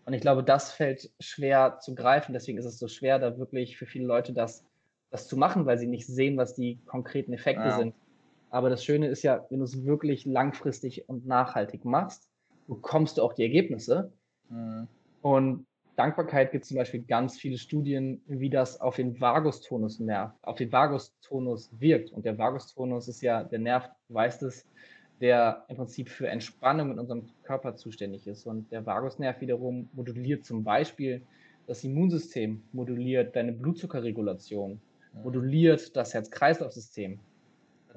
Und 0.07 0.13
ich 0.13 0.21
glaube, 0.21 0.45
das 0.45 0.73
fällt 0.73 1.11
schwer 1.19 1.79
zu 1.81 1.95
greifen, 1.95 2.33
deswegen 2.33 2.59
ist 2.59 2.67
es 2.67 2.79
so 2.79 2.89
schwer, 2.89 3.19
da 3.19 3.39
wirklich 3.39 3.77
für 3.77 3.87
viele 3.87 4.07
Leute 4.07 4.33
das, 4.33 4.65
das 5.11 5.27
zu 5.27 5.37
machen, 5.37 5.67
weil 5.67 5.79
sie 5.79 5.87
nicht 5.87 6.07
sehen, 6.07 6.37
was 6.37 6.55
die 6.55 6.79
konkreten 6.87 7.33
Effekte 7.33 7.65
ja. 7.65 7.77
sind. 7.77 7.95
Aber 8.51 8.71
das 8.71 8.85
Schöne 8.85 9.09
ist 9.09 9.23
ja, 9.23 9.45
wenn 9.51 9.59
du 9.59 9.65
es 9.65 9.85
wirklich 9.85 10.25
langfristig 10.25 11.09
und 11.09 11.27
nachhaltig 11.27 11.85
machst, 11.85 12.31
bekommst 12.69 13.19
du 13.19 13.23
auch 13.23 13.33
die 13.33 13.43
Ergebnisse. 13.43 14.13
Mhm. 14.49 14.87
Und 15.23 15.67
Dankbarkeit 15.97 16.51
gibt 16.51 16.65
es 16.65 16.69
zum 16.69 16.77
Beispiel 16.77 17.03
ganz 17.03 17.39
viele 17.39 17.57
Studien, 17.57 18.21
wie 18.27 18.51
das 18.51 18.81
auf 18.81 18.97
den 18.97 19.21
Vagustonus 19.21 20.01
nervt, 20.01 20.35
auf 20.43 20.57
den 20.57 20.73
Vagustonus 20.73 21.71
wirkt. 21.79 22.11
Und 22.11 22.25
der 22.25 22.37
Vagustonus 22.37 23.09
ist 23.09 23.23
ja 23.23 23.45
der 23.45 23.61
Nerv, 23.61 23.89
du 24.09 24.15
weißt 24.15 24.43
es, 24.43 24.67
der 25.21 25.65
im 25.69 25.77
Prinzip 25.77 26.09
für 26.09 26.29
Entspannung 26.29 26.91
in 26.91 26.99
unserem 26.99 27.29
Körper 27.45 27.77
zuständig 27.77 28.27
ist. 28.27 28.47
Und 28.47 28.73
der 28.73 28.85
Vagusnerv 28.85 29.41
wiederum 29.41 29.89
moduliert 29.93 30.45
zum 30.45 30.65
Beispiel 30.65 31.23
das 31.67 31.85
Immunsystem, 31.85 32.63
moduliert 32.73 33.37
deine 33.37 33.53
Blutzuckerregulation, 33.53 34.81
moduliert 35.23 35.97
das 35.97 36.13
Herz-Kreislauf-System. 36.13 37.21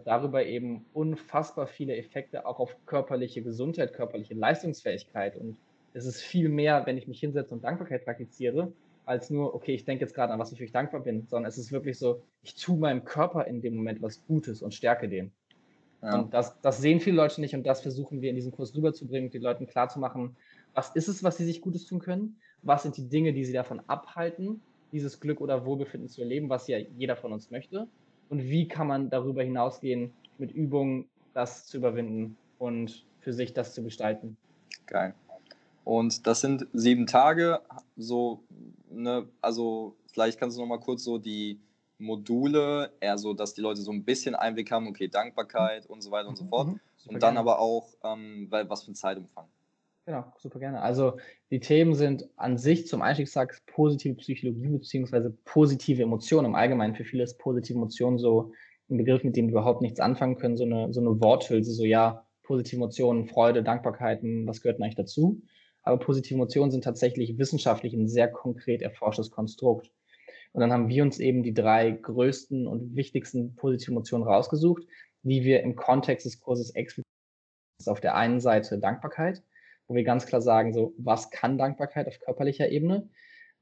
Darüber 0.05 0.45
eben 0.45 0.85
unfassbar 0.93 1.65
viele 1.65 1.97
Effekte 1.97 2.45
auch 2.45 2.59
auf 2.59 2.77
körperliche 2.85 3.41
Gesundheit, 3.41 3.93
körperliche 3.93 4.35
Leistungsfähigkeit 4.35 5.35
und 5.35 5.57
es 5.93 6.05
ist 6.05 6.21
viel 6.21 6.49
mehr, 6.49 6.85
wenn 6.85 6.97
ich 6.97 7.07
mich 7.07 7.19
hinsetze 7.19 7.53
und 7.53 7.63
Dankbarkeit 7.63 8.05
praktiziere, 8.05 8.71
als 9.05 9.29
nur, 9.29 9.55
okay, 9.55 9.73
ich 9.73 9.85
denke 9.85 10.03
jetzt 10.03 10.13
gerade 10.13 10.33
an 10.33 10.39
was, 10.39 10.51
ich 10.51 10.71
dankbar 10.71 11.01
bin, 11.01 11.25
sondern 11.27 11.47
es 11.47 11.57
ist 11.57 11.71
wirklich 11.71 11.97
so, 11.97 12.21
ich 12.43 12.55
tue 12.55 12.77
meinem 12.77 13.05
Körper 13.05 13.45
in 13.45 13.61
dem 13.61 13.75
Moment 13.75 14.01
was 14.01 14.25
Gutes 14.27 14.61
und 14.61 14.73
stärke 14.73 15.07
den. 15.07 15.31
Ja. 16.01 16.19
Und 16.19 16.33
das, 16.33 16.59
das 16.61 16.79
sehen 16.79 16.99
viele 16.99 17.15
Leute 17.15 17.41
nicht 17.41 17.55
und 17.55 17.65
das 17.65 17.81
versuchen 17.81 18.21
wir 18.21 18.29
in 18.29 18.35
diesem 18.35 18.51
Kurs 18.51 18.75
rüberzubringen, 18.75 19.31
den 19.31 19.41
Leuten 19.41 19.65
klarzumachen, 19.65 20.35
was 20.73 20.89
ist 20.89 21.07
es, 21.07 21.23
was 21.23 21.37
sie 21.37 21.45
sich 21.45 21.61
Gutes 21.61 21.85
tun 21.85 21.99
können, 21.99 22.37
was 22.61 22.83
sind 22.83 22.97
die 22.97 23.07
Dinge, 23.07 23.33
die 23.33 23.45
sie 23.45 23.53
davon 23.53 23.81
abhalten, 23.87 24.61
dieses 24.91 25.19
Glück 25.19 25.41
oder 25.41 25.65
Wohlbefinden 25.65 26.09
zu 26.09 26.21
erleben, 26.21 26.49
was 26.49 26.67
ja 26.67 26.77
jeder 26.77 27.15
von 27.15 27.33
uns 27.33 27.49
möchte 27.49 27.87
und 28.29 28.43
wie 28.43 28.67
kann 28.67 28.87
man 28.87 29.09
darüber 29.09 29.41
hinausgehen, 29.41 30.11
mit 30.37 30.51
Übungen 30.51 31.07
das 31.33 31.65
zu 31.65 31.77
überwinden 31.77 32.37
und 32.59 33.05
für 33.21 33.33
sich 33.33 33.53
das 33.53 33.73
zu 33.73 33.83
gestalten. 33.83 34.37
Geil. 34.85 35.13
Und 35.87 36.27
das 36.27 36.41
sind 36.41 36.67
sieben 36.73 37.07
Tage, 37.07 37.61
so, 37.95 38.43
ne, 38.91 39.25
also 39.39 39.95
vielleicht 40.11 40.37
kannst 40.37 40.57
du 40.57 40.61
noch 40.61 40.67
mal 40.67 40.81
kurz 40.81 41.05
so 41.05 41.17
die 41.17 41.61
Module, 41.97 42.91
eher 42.99 43.17
so, 43.17 43.33
dass 43.33 43.53
die 43.53 43.61
Leute 43.61 43.79
so 43.79 43.93
ein 43.93 44.03
bisschen 44.03 44.35
Einblick 44.35 44.69
haben, 44.69 44.89
okay, 44.89 45.07
Dankbarkeit 45.07 45.85
und 45.85 46.01
so 46.01 46.11
weiter 46.11 46.27
und 46.27 46.37
so 46.37 46.43
mhm, 46.43 46.49
fort. 46.49 46.67
Mhm, 46.67 46.79
und 47.05 47.23
dann 47.23 47.35
gerne. 47.35 47.39
aber 47.39 47.59
auch, 47.59 47.93
ähm, 48.03 48.47
weil, 48.49 48.69
was 48.69 48.83
für 48.83 48.91
ein 48.91 48.95
Zeitumfang. 48.95 49.45
Genau, 50.05 50.25
super 50.37 50.59
gerne. 50.59 50.81
Also 50.81 51.19
die 51.51 51.61
Themen 51.61 51.93
sind 51.93 52.27
an 52.35 52.57
sich 52.57 52.85
zum 52.85 53.01
Einstiegstag 53.01 53.61
positive 53.67 54.15
Psychologie 54.15 54.67
bzw. 54.67 55.29
positive 55.45 56.03
Emotionen. 56.03 56.47
Im 56.47 56.55
Allgemeinen 56.55 56.95
für 56.95 57.05
viele 57.05 57.23
ist 57.23 57.39
positive 57.39 57.77
Emotionen 57.77 58.17
so 58.17 58.51
ein 58.89 58.97
Begriff, 58.97 59.23
mit 59.23 59.37
dem 59.37 59.47
wir 59.47 59.51
überhaupt 59.53 59.81
nichts 59.81 60.01
anfangen 60.01 60.35
können, 60.35 60.57
so 60.57 60.65
eine, 60.65 60.93
so 60.93 60.99
eine 60.99 61.21
Worthülse, 61.21 61.71
so 61.71 61.85
ja, 61.85 62.25
positive 62.43 62.75
Emotionen, 62.75 63.25
Freude, 63.25 63.63
Dankbarkeiten, 63.63 64.45
was 64.47 64.59
gehört 64.59 64.81
eigentlich 64.81 64.95
dazu? 64.95 65.41
Aber 65.87 65.97
positive 65.97 66.35
Emotionen 66.35 66.71
sind 66.71 66.83
tatsächlich 66.83 67.37
wissenschaftlich 67.37 67.93
ein 67.93 68.07
sehr 68.07 68.27
konkret 68.27 68.81
erforschtes 68.81 69.31
Konstrukt. 69.31 69.91
Und 70.53 70.61
dann 70.61 70.71
haben 70.71 70.89
wir 70.89 71.03
uns 71.03 71.19
eben 71.19 71.43
die 71.43 71.53
drei 71.53 71.91
größten 71.91 72.67
und 72.67 72.95
wichtigsten 72.95 73.55
positive 73.55 73.91
Emotionen 73.91 74.23
rausgesucht, 74.23 74.83
die 75.23 75.43
wir 75.43 75.61
im 75.61 75.75
Kontext 75.75 76.25
des 76.25 76.39
Kurses 76.39 76.71
explizit 76.71 77.05
auf 77.85 78.01
der 78.01 78.15
einen 78.15 78.39
Seite 78.39 78.79
Dankbarkeit, 78.79 79.43
wo 79.87 79.95
wir 79.95 80.03
ganz 80.03 80.25
klar 80.25 80.41
sagen, 80.41 80.73
so, 80.73 80.93
was 80.97 81.29
kann 81.29 81.57
Dankbarkeit 81.57 82.07
auf 82.07 82.19
körperlicher 82.19 82.69
Ebene? 82.69 83.09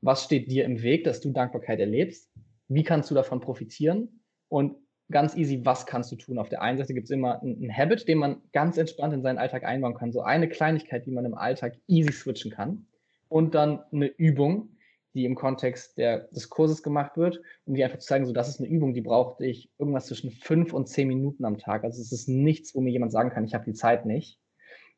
Was 0.02 0.24
steht 0.24 0.50
dir 0.52 0.66
im 0.66 0.82
Weg, 0.82 1.04
dass 1.04 1.22
du 1.22 1.32
Dankbarkeit 1.32 1.80
erlebst? 1.80 2.32
Wie 2.68 2.84
kannst 2.84 3.12
du 3.12 3.16
davon 3.16 3.42
profitieren? 3.42 4.22
Und 4.48 4.78
ganz 5.12 5.36
easy, 5.36 5.64
was 5.64 5.86
kannst 5.86 6.12
du 6.12 6.16
tun? 6.16 6.40
Auf 6.40 6.50
der 6.50 6.62
einen 6.62 6.78
Seite 6.78 6.94
gibt 6.94 7.06
es 7.06 7.12
immer 7.12 7.42
einen 7.42 7.72
Habit, 7.76 8.08
den 8.08 8.18
man 8.18 8.42
ganz 8.54 8.78
entspannt 8.78 9.14
in 9.14 9.22
seinen 9.22 9.38
Alltag 9.38 9.64
einbauen 9.64 9.94
kann. 9.94 10.12
So 10.12 10.22
eine 10.22 10.50
Kleinigkeit, 10.50 11.06
die 11.06 11.12
man 11.12 11.26
im 11.26 11.36
Alltag 11.36 11.78
easy 11.88 12.12
switchen 12.12 12.52
kann. 12.52 12.88
Und 13.30 13.56
dann 13.56 13.84
eine 13.92 14.08
Übung, 14.08 14.70
die 15.14 15.26
im 15.26 15.36
Kontext 15.36 15.98
der, 15.98 16.28
des 16.28 16.50
Kurses 16.50 16.84
gemacht 16.84 17.18
wird, 17.18 17.42
um 17.66 17.74
dir 17.74 17.86
einfach 17.86 18.00
zu 18.00 18.08
zeigen, 18.08 18.26
so 18.26 18.34
das 18.34 18.50
ist 18.50 18.60
eine 18.60 18.70
Übung, 18.70 18.94
die 18.94 19.02
braucht 19.02 19.42
ich 19.42 19.72
irgendwas 19.78 20.08
zwischen 20.08 20.30
fünf 20.30 20.74
und 20.74 20.88
zehn 20.88 21.08
Minuten 21.08 21.46
am 21.46 21.58
Tag. 21.58 21.84
Also 21.84 22.02
es 22.02 22.12
ist 22.12 22.28
nichts, 22.28 22.76
wo 22.76 22.82
mir 22.82 22.92
jemand 22.92 23.12
sagen 23.12 23.30
kann, 23.30 23.46
ich 23.46 23.54
habe 23.54 23.66
die 23.66 23.74
Zeit 23.74 24.06
nicht. 24.06 24.40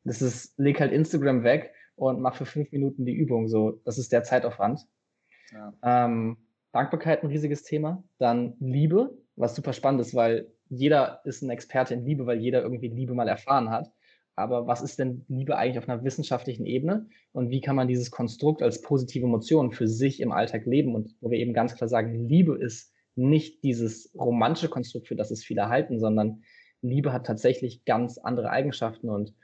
Das 0.04 0.22
ist, 0.22 0.58
leg 0.58 0.80
halt 0.80 0.92
Instagram 0.92 1.44
weg 1.44 1.72
und 1.94 2.20
mach 2.20 2.34
für 2.34 2.46
fünf 2.46 2.72
Minuten 2.72 3.04
die 3.04 3.12
Übung. 3.12 3.48
So, 3.48 3.80
das 3.84 3.98
ist 3.98 4.12
der 4.12 4.24
Zeitaufwand. 4.24 4.86
Ja. 5.52 5.72
Ähm, 5.82 6.36
Dankbarkeit 6.72 7.22
ein 7.22 7.28
riesiges 7.28 7.62
Thema. 7.62 8.02
Dann 8.18 8.54
Liebe, 8.58 9.16
was 9.38 9.54
super 9.54 9.72
spannend 9.72 10.00
ist, 10.00 10.14
weil 10.14 10.50
jeder 10.68 11.20
ist 11.24 11.42
ein 11.42 11.50
Experte 11.50 11.94
in 11.94 12.04
Liebe, 12.04 12.26
weil 12.26 12.40
jeder 12.40 12.62
irgendwie 12.62 12.88
Liebe 12.88 13.14
mal 13.14 13.28
erfahren 13.28 13.70
hat. 13.70 13.90
Aber 14.34 14.66
was 14.66 14.82
ist 14.82 14.98
denn 14.98 15.24
Liebe 15.28 15.56
eigentlich 15.56 15.78
auf 15.78 15.88
einer 15.88 16.04
wissenschaftlichen 16.04 16.66
Ebene? 16.66 17.08
Und 17.32 17.50
wie 17.50 17.60
kann 17.60 17.74
man 17.74 17.88
dieses 17.88 18.10
Konstrukt 18.10 18.62
als 18.62 18.82
positive 18.82 19.26
Emotion 19.26 19.72
für 19.72 19.88
sich 19.88 20.20
im 20.20 20.30
Alltag 20.30 20.64
leben? 20.66 20.94
Und 20.94 21.16
wo 21.20 21.30
wir 21.30 21.38
eben 21.38 21.54
ganz 21.54 21.74
klar 21.74 21.88
sagen, 21.88 22.14
Liebe 22.14 22.56
ist 22.56 22.92
nicht 23.16 23.64
dieses 23.64 24.12
romantische 24.14 24.68
Konstrukt, 24.68 25.08
für 25.08 25.16
das 25.16 25.30
es 25.30 25.44
viele 25.44 25.68
halten, 25.68 25.98
sondern 25.98 26.42
Liebe 26.82 27.12
hat 27.12 27.26
tatsächlich 27.26 27.84
ganz 27.84 28.18
andere 28.18 28.50
Eigenschaften. 28.50 29.08
Und 29.08 29.34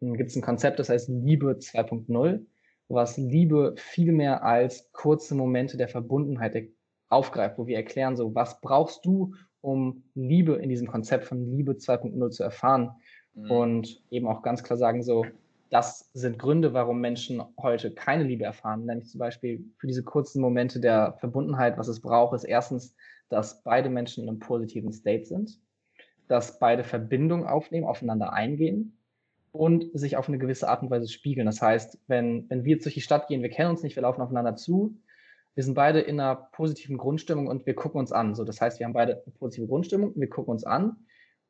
dann 0.00 0.14
gibt 0.14 0.30
es 0.30 0.36
ein 0.36 0.42
Konzept, 0.42 0.78
das 0.78 0.88
heißt 0.88 1.08
Liebe 1.08 1.52
2.0, 1.58 2.46
was 2.88 3.16
Liebe 3.16 3.74
viel 3.76 4.12
mehr 4.12 4.44
als 4.44 4.92
kurze 4.92 5.34
Momente 5.34 5.76
der 5.76 5.88
Verbundenheit, 5.88 6.54
der 6.54 6.66
aufgreift, 7.08 7.58
wo 7.58 7.66
wir 7.66 7.76
erklären, 7.76 8.16
so, 8.16 8.34
was 8.34 8.60
brauchst 8.60 9.04
du, 9.04 9.34
um 9.60 10.04
Liebe 10.14 10.54
in 10.54 10.68
diesem 10.68 10.86
Konzept 10.86 11.24
von 11.24 11.50
Liebe 11.50 11.72
2.0 11.72 12.30
zu 12.30 12.42
erfahren? 12.42 12.90
Mhm. 13.34 13.50
Und 13.50 14.02
eben 14.10 14.26
auch 14.26 14.42
ganz 14.42 14.62
klar 14.62 14.76
sagen, 14.76 15.02
so, 15.02 15.24
das 15.70 16.10
sind 16.14 16.38
Gründe, 16.38 16.72
warum 16.72 17.00
Menschen 17.00 17.42
heute 17.60 17.92
keine 17.92 18.24
Liebe 18.24 18.44
erfahren. 18.44 18.86
Nämlich 18.86 19.08
zum 19.08 19.18
Beispiel 19.18 19.64
für 19.76 19.86
diese 19.86 20.02
kurzen 20.02 20.40
Momente 20.40 20.80
der 20.80 21.14
Verbundenheit, 21.20 21.76
was 21.76 21.88
es 21.88 22.00
braucht, 22.00 22.34
ist 22.34 22.44
erstens, 22.44 22.94
dass 23.28 23.62
beide 23.62 23.90
Menschen 23.90 24.24
in 24.24 24.30
einem 24.30 24.38
positiven 24.38 24.92
State 24.92 25.26
sind. 25.26 25.60
dass 26.28 26.58
beide 26.58 26.84
Verbindung 26.84 27.46
aufnehmen, 27.46 27.86
aufeinander 27.86 28.32
eingehen 28.32 28.98
und 29.50 29.86
sich 29.98 30.16
auf 30.16 30.28
eine 30.28 30.38
gewisse 30.38 30.68
Art 30.68 30.82
und 30.82 30.90
Weise 30.90 31.08
spiegeln. 31.08 31.46
Das 31.46 31.62
heißt, 31.62 31.98
wenn, 32.06 32.48
wenn 32.50 32.64
wir 32.64 32.74
jetzt 32.74 32.84
durch 32.84 32.94
die 32.94 33.00
Stadt 33.00 33.28
gehen, 33.28 33.42
wir 33.42 33.48
kennen 33.48 33.70
uns 33.70 33.82
nicht, 33.82 33.96
wir 33.96 34.02
laufen 34.02 34.20
aufeinander 34.20 34.54
zu, 34.54 34.94
wir 35.58 35.64
sind 35.64 35.74
beide 35.74 35.98
in 35.98 36.20
einer 36.20 36.36
positiven 36.36 36.96
Grundstimmung 36.96 37.48
und 37.48 37.66
wir 37.66 37.74
gucken 37.74 37.98
uns 37.98 38.12
an. 38.12 38.36
So, 38.36 38.44
das 38.44 38.60
heißt, 38.60 38.78
wir 38.78 38.86
haben 38.86 38.92
beide 38.92 39.14
eine 39.14 39.34
positive 39.40 39.66
Grundstimmung, 39.66 40.12
wir 40.14 40.28
gucken 40.28 40.52
uns 40.52 40.62
an 40.62 40.98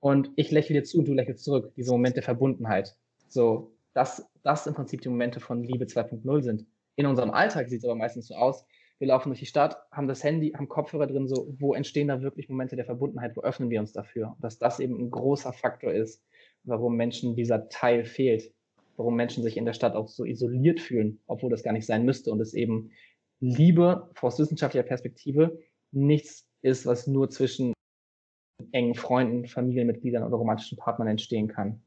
und 0.00 0.30
ich 0.36 0.50
lächle 0.50 0.76
dir 0.76 0.82
zu 0.82 1.00
und 1.00 1.08
du 1.08 1.12
lächelst 1.12 1.44
zurück. 1.44 1.74
Diese 1.76 1.90
Momente 1.90 2.14
der 2.14 2.22
Verbundenheit. 2.22 2.96
So, 3.28 3.74
dass 3.92 4.26
das 4.42 4.66
im 4.66 4.72
Prinzip 4.72 5.02
die 5.02 5.10
Momente 5.10 5.40
von 5.40 5.62
Liebe 5.62 5.84
2.0 5.84 6.40
sind. 6.40 6.64
In 6.96 7.04
unserem 7.04 7.32
Alltag 7.32 7.68
sieht 7.68 7.80
es 7.80 7.84
aber 7.84 7.96
meistens 7.96 8.28
so 8.28 8.34
aus. 8.34 8.64
Wir 8.98 9.08
laufen 9.08 9.28
durch 9.28 9.40
die 9.40 9.44
Stadt, 9.44 9.76
haben 9.92 10.08
das 10.08 10.24
Handy, 10.24 10.52
haben 10.52 10.70
Kopfhörer 10.70 11.06
drin, 11.06 11.28
so, 11.28 11.46
wo 11.58 11.74
entstehen 11.74 12.08
da 12.08 12.22
wirklich 12.22 12.48
Momente 12.48 12.76
der 12.76 12.86
Verbundenheit, 12.86 13.36
wo 13.36 13.42
öffnen 13.42 13.68
wir 13.68 13.78
uns 13.78 13.92
dafür? 13.92 14.36
Dass 14.40 14.58
das 14.58 14.80
eben 14.80 14.98
ein 14.98 15.10
großer 15.10 15.52
Faktor 15.52 15.92
ist, 15.92 16.24
warum 16.64 16.96
Menschen 16.96 17.36
dieser 17.36 17.68
Teil 17.68 18.06
fehlt, 18.06 18.54
warum 18.96 19.16
Menschen 19.16 19.42
sich 19.42 19.58
in 19.58 19.66
der 19.66 19.74
Stadt 19.74 19.94
auch 19.94 20.08
so 20.08 20.24
isoliert 20.24 20.80
fühlen, 20.80 21.20
obwohl 21.26 21.50
das 21.50 21.62
gar 21.62 21.74
nicht 21.74 21.84
sein 21.84 22.06
müsste 22.06 22.32
und 22.32 22.40
es 22.40 22.54
eben 22.54 22.90
Liebe 23.40 24.10
aus 24.20 24.38
wissenschaftlicher 24.38 24.86
Perspektive 24.86 25.58
nichts 25.90 26.46
ist, 26.62 26.86
was 26.86 27.06
nur 27.06 27.30
zwischen 27.30 27.72
engen 28.72 28.94
Freunden, 28.94 29.46
Familienmitgliedern 29.46 30.24
oder 30.24 30.36
romantischen 30.36 30.78
Partnern 30.78 31.08
entstehen 31.08 31.48
kann. 31.48 31.82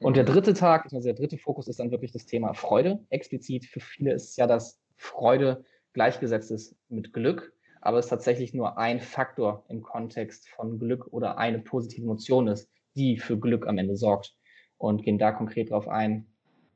Und 0.00 0.16
der 0.16 0.24
dritte 0.24 0.54
Tag, 0.54 0.84
also 0.84 1.00
der 1.00 1.14
dritte 1.14 1.38
Fokus 1.38 1.68
ist 1.68 1.80
dann 1.80 1.90
wirklich 1.90 2.12
das 2.12 2.24
Thema 2.24 2.54
Freude. 2.54 3.04
Explizit 3.10 3.66
für 3.66 3.80
viele 3.80 4.12
ist 4.12 4.36
ja, 4.36 4.46
dass 4.46 4.80
Freude 4.96 5.64
gleichgesetzt 5.92 6.50
ist 6.50 6.76
mit 6.88 7.12
Glück, 7.12 7.52
aber 7.80 7.98
es 7.98 8.06
tatsächlich 8.06 8.54
nur 8.54 8.78
ein 8.78 9.00
Faktor 9.00 9.64
im 9.68 9.82
Kontext 9.82 10.48
von 10.48 10.78
Glück 10.78 11.08
oder 11.12 11.38
eine 11.38 11.58
positive 11.58 12.04
Emotion 12.04 12.48
ist, 12.48 12.70
die 12.94 13.18
für 13.18 13.38
Glück 13.38 13.66
am 13.66 13.78
Ende 13.78 13.96
sorgt. 13.96 14.34
Und 14.76 15.02
gehen 15.02 15.18
da 15.18 15.32
konkret 15.32 15.70
drauf 15.70 15.88
ein. 15.88 16.28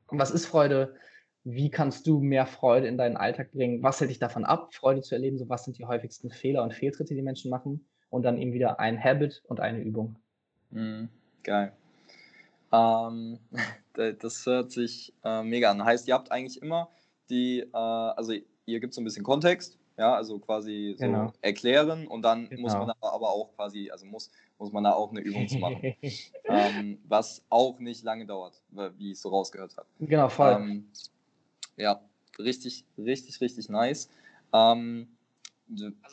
Und 0.09 0.19
was 0.19 0.33
ist 0.33 0.47
Freude? 0.47 0.97
Wie 1.45 1.71
kannst 1.71 2.07
du 2.07 2.21
mehr 2.21 2.47
Freude 2.47 2.87
in 2.87 2.97
deinen 2.97 3.17
Alltag 3.17 3.53
bringen? 3.53 3.83
Was 3.83 4.01
hält 4.01 4.11
dich 4.11 4.19
davon 4.19 4.45
ab, 4.45 4.75
Freude 4.75 5.03
zu 5.03 5.15
erleben? 5.15 5.39
So, 5.39 5.49
was 5.49 5.65
sind 5.65 5.79
die 5.79 5.85
häufigsten 5.85 6.31
Fehler 6.31 6.63
und 6.63 6.73
Fehltritte, 6.73 7.15
die 7.15 7.23
Menschen 7.23 7.51
machen? 7.51 7.85
Und 8.11 8.23
dann 8.23 8.39
eben 8.39 8.53
wieder 8.53 8.79
ein 8.79 9.03
Habit 9.03 9.43
und 9.49 9.61
eine 9.61 9.81
Übung. 9.81 10.17
Mhm, 10.71 11.09
geil. 11.43 11.73
Ähm, 12.73 13.39
das 14.21 14.47
hört 14.47 14.71
sich 14.71 15.15
äh, 15.25 15.43
mega 15.43 15.71
an. 15.71 15.85
Heißt, 15.85 16.07
ihr 16.09 16.15
habt 16.15 16.31
eigentlich 16.31 16.61
immer 16.63 16.91
die, 17.31 17.61
äh, 17.61 17.77
also 17.77 18.33
ihr 18.67 18.81
gibt 18.81 18.95
so 18.95 19.01
ein 19.01 19.05
bisschen 19.05 19.25
Kontext, 19.25 19.79
ja, 19.99 20.15
also 20.15 20.39
quasi 20.39 20.95
so 20.97 21.07
genau. 21.07 21.33
erklären 21.41 22.07
und 22.07 22.23
dann 22.23 22.49
genau. 22.49 22.63
muss 22.63 22.73
man 22.75 22.89
da 22.89 22.95
aber 23.01 23.31
auch 23.31 23.55
quasi, 23.57 23.91
also 23.91 24.07
muss, 24.07 24.31
muss 24.59 24.73
man 24.73 24.85
da 24.85 24.93
auch 24.93 25.11
eine 25.11 25.21
Übung 25.21 25.49
zu 25.49 25.59
machen. 25.59 25.95
ähm, 26.45 26.99
was 27.09 27.45
auch 27.49 27.79
nicht 27.79 28.05
lange 28.05 28.27
dauert, 28.27 28.63
wie 28.97 29.13
ich 29.13 29.21
so 29.21 29.31
rausgehört 29.31 29.77
habe. 29.77 29.89
Genau, 30.01 30.29
voll. 30.29 30.53
Ähm, 30.53 30.91
ja, 31.77 32.01
richtig, 32.39 32.85
richtig, 32.99 33.41
richtig 33.41 33.69
nice. 33.69 34.09
Ähm, 34.53 35.09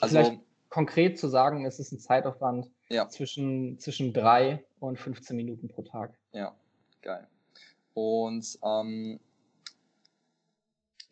also, 0.01 0.17
also 0.17 0.43
konkret 0.69 1.19
zu 1.19 1.27
sagen, 1.27 1.65
es 1.65 1.79
ist 1.79 1.91
ein 1.91 1.99
Zeitaufwand 1.99 2.69
ja. 2.89 3.07
zwischen, 3.09 3.79
zwischen 3.79 4.13
drei 4.13 4.63
und 4.79 4.99
15 4.99 5.35
Minuten 5.35 5.67
pro 5.67 5.81
Tag. 5.81 6.13
Ja, 6.31 6.55
geil. 7.01 7.27
Und 7.93 8.57
ähm, 8.63 9.19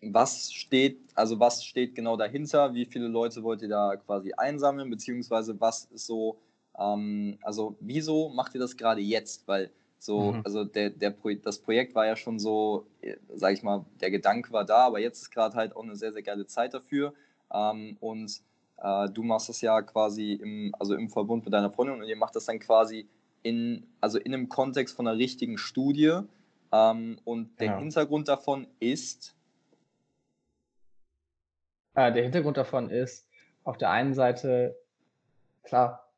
was 0.02 0.54
steht, 0.54 1.00
also 1.15 1.39
was 1.39 1.63
steht 1.65 1.95
genau 1.95 2.17
dahinter? 2.17 2.73
Wie 2.73 2.86
viele 2.86 3.08
Leute 3.08 3.43
wollt 3.43 3.62
ihr 3.62 3.67
da 3.67 3.95
quasi 3.95 4.32
einsammeln? 4.34 4.89
Beziehungsweise 4.89 5.60
was 5.60 5.86
ist 5.86 6.06
so, 6.06 6.39
ähm, 6.78 7.38
also 7.41 7.76
wieso 7.80 8.30
macht 8.30 8.54
ihr 8.54 8.62
das 8.62 8.78
gerade 8.78 9.02
jetzt? 9.02 9.47
Weil 9.47 9.71
so, 10.00 10.34
mhm. 10.34 10.42
also 10.46 10.64
der, 10.64 10.92
der 10.92 11.16
das 11.44 11.60
Projekt 11.60 11.96
war 11.96 12.06
ja 12.06 12.16
schon 12.16 12.40
so, 12.40 12.86
äh, 13.02 13.16
sag 13.34 13.54
ich 13.54 13.64
mal, 13.64 13.86
der 14.00 14.12
Gedanke 14.12 14.52
war 14.52 14.66
da, 14.66 14.86
aber 14.86 15.00
jetzt 15.00 15.22
ist 15.22 15.32
gerade 15.32 15.56
halt 15.56 15.76
auch 15.76 15.84
eine 15.84 15.96
sehr, 15.96 16.14
sehr 16.14 16.22
geile 16.22 16.46
Zeit 16.46 16.74
dafür. 16.74 17.14
Ähm, 17.52 17.98
und 18.00 18.42
äh, 18.78 19.10
du 19.10 19.24
machst 19.24 19.50
das 19.50 19.62
ja 19.62 19.82
quasi 19.82 20.34
im, 20.34 20.76
also 20.80 20.96
im 20.96 21.10
Verbund 21.10 21.46
mit 21.46 21.54
deiner 21.54 21.72
Freundin 21.72 22.02
und 22.02 22.08
ihr 22.08 22.16
macht 22.16 22.36
das 22.36 22.46
dann 22.46 22.60
quasi 22.60 23.08
in, 23.42 23.88
also 24.02 24.20
in 24.20 24.34
einem 24.34 24.50
Kontext 24.50 24.96
von 24.96 25.08
einer 25.08 25.18
richtigen 25.18 25.58
Studie. 25.58 26.20
Ähm, 26.72 27.20
und 27.24 27.60
der 27.60 27.68
ja. 27.68 27.78
Hintergrund 27.80 28.28
davon 28.28 28.68
ist. 28.80 29.36
Äh, 31.96 32.12
der 32.12 32.24
Hintergrund 32.24 32.58
davon 32.58 32.90
ist, 32.90 33.28
auf 33.64 33.78
der 33.78 33.90
einen 33.90 34.14
Seite, 34.14 34.78
klar, 35.64 36.12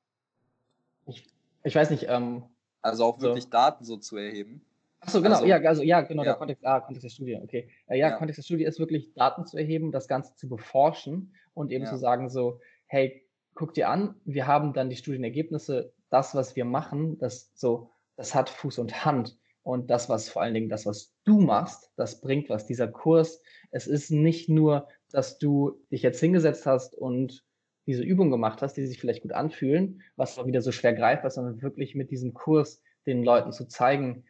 ich, 1.06 1.26
ich 1.64 1.76
weiß 1.76 1.92
nicht, 1.92 2.08
ähm, 2.10 2.44
also 2.82 3.06
auch 3.06 3.22
wirklich 3.22 3.46
so. 3.46 3.50
Daten 3.50 3.84
so 3.84 3.98
zu 3.98 4.18
erheben. 4.18 4.66
Achso, 5.02 5.22
genau, 5.22 5.36
also, 5.36 5.46
ja, 5.48 5.58
also 5.58 5.82
ja, 5.82 6.02
genau, 6.02 6.24
ja. 6.24 6.32
der 6.32 6.38
Kontext, 6.38 6.66
ah, 6.66 6.82
Kontext 6.82 7.06
der 7.06 7.10
Studie, 7.10 7.40
okay. 7.42 7.70
Äh, 7.88 8.00
ja, 8.00 8.10
ja, 8.10 8.18
Kontext 8.18 8.38
der 8.38 8.44
Studie 8.44 8.66
ist 8.66 8.80
wirklich 8.80 9.14
Daten 9.14 9.46
zu 9.46 9.58
erheben, 9.58 9.92
das 9.92 10.08
Ganze 10.08 10.36
zu 10.36 10.50
beforschen 10.50 11.34
und 11.54 11.72
eben 11.72 11.86
ja. 11.86 11.90
zu 11.90 11.98
sagen 11.98 12.30
so, 12.30 12.60
hey, 12.88 13.26
guck 13.54 13.74
dir 13.74 13.90
an, 13.90 14.16
wir 14.26 14.48
haben 14.48 14.74
dann 14.74 14.90
die 14.90 14.98
Studienergebnisse, 14.98 15.94
das, 16.10 16.36
was 16.36 16.56
wir 16.56 16.66
machen, 16.66 17.18
das 17.20 17.52
so, 17.56 17.92
das 18.18 18.36
hat 18.36 18.50
Fuß 18.50 18.80
und 18.80 19.06
Hand. 19.06 19.38
Und 19.64 19.90
das, 19.90 20.10
was 20.10 20.30
vor 20.30 20.42
allen 20.42 20.54
Dingen, 20.54 20.70
das, 20.70 20.86
was 20.86 21.14
du 21.26 21.40
machst, 21.40 21.92
das 21.96 22.22
bringt 22.22 22.50
was. 22.50 22.66
Dieser 22.66 22.88
Kurs, 22.88 23.42
es 23.72 23.86
ist 23.86 24.10
nicht 24.10 24.50
nur, 24.50 24.88
dass 25.12 25.38
du 25.38 25.80
dich 25.92 26.02
jetzt 26.02 26.20
hingesetzt 26.20 26.66
hast 26.66 26.96
und 26.96 27.44
diese 27.90 28.04
Übung 28.04 28.30
gemacht 28.30 28.62
hast, 28.62 28.76
die 28.76 28.86
sich 28.86 29.00
vielleicht 29.00 29.24
gut 29.24 29.32
anfühlen, 29.32 30.04
was 30.16 30.38
auch 30.38 30.46
wieder 30.46 30.62
so 30.62 30.72
schwer 30.72 30.94
greifbar 30.94 31.30
ist, 31.30 31.36
sondern 31.36 31.64
wirklich 31.64 31.96
mit 31.96 32.12
diesem 32.12 32.36
Kurs 32.36 32.84
den 33.08 33.24
Leuten 33.24 33.52
zu 33.52 33.68
zeigen, 33.68 34.26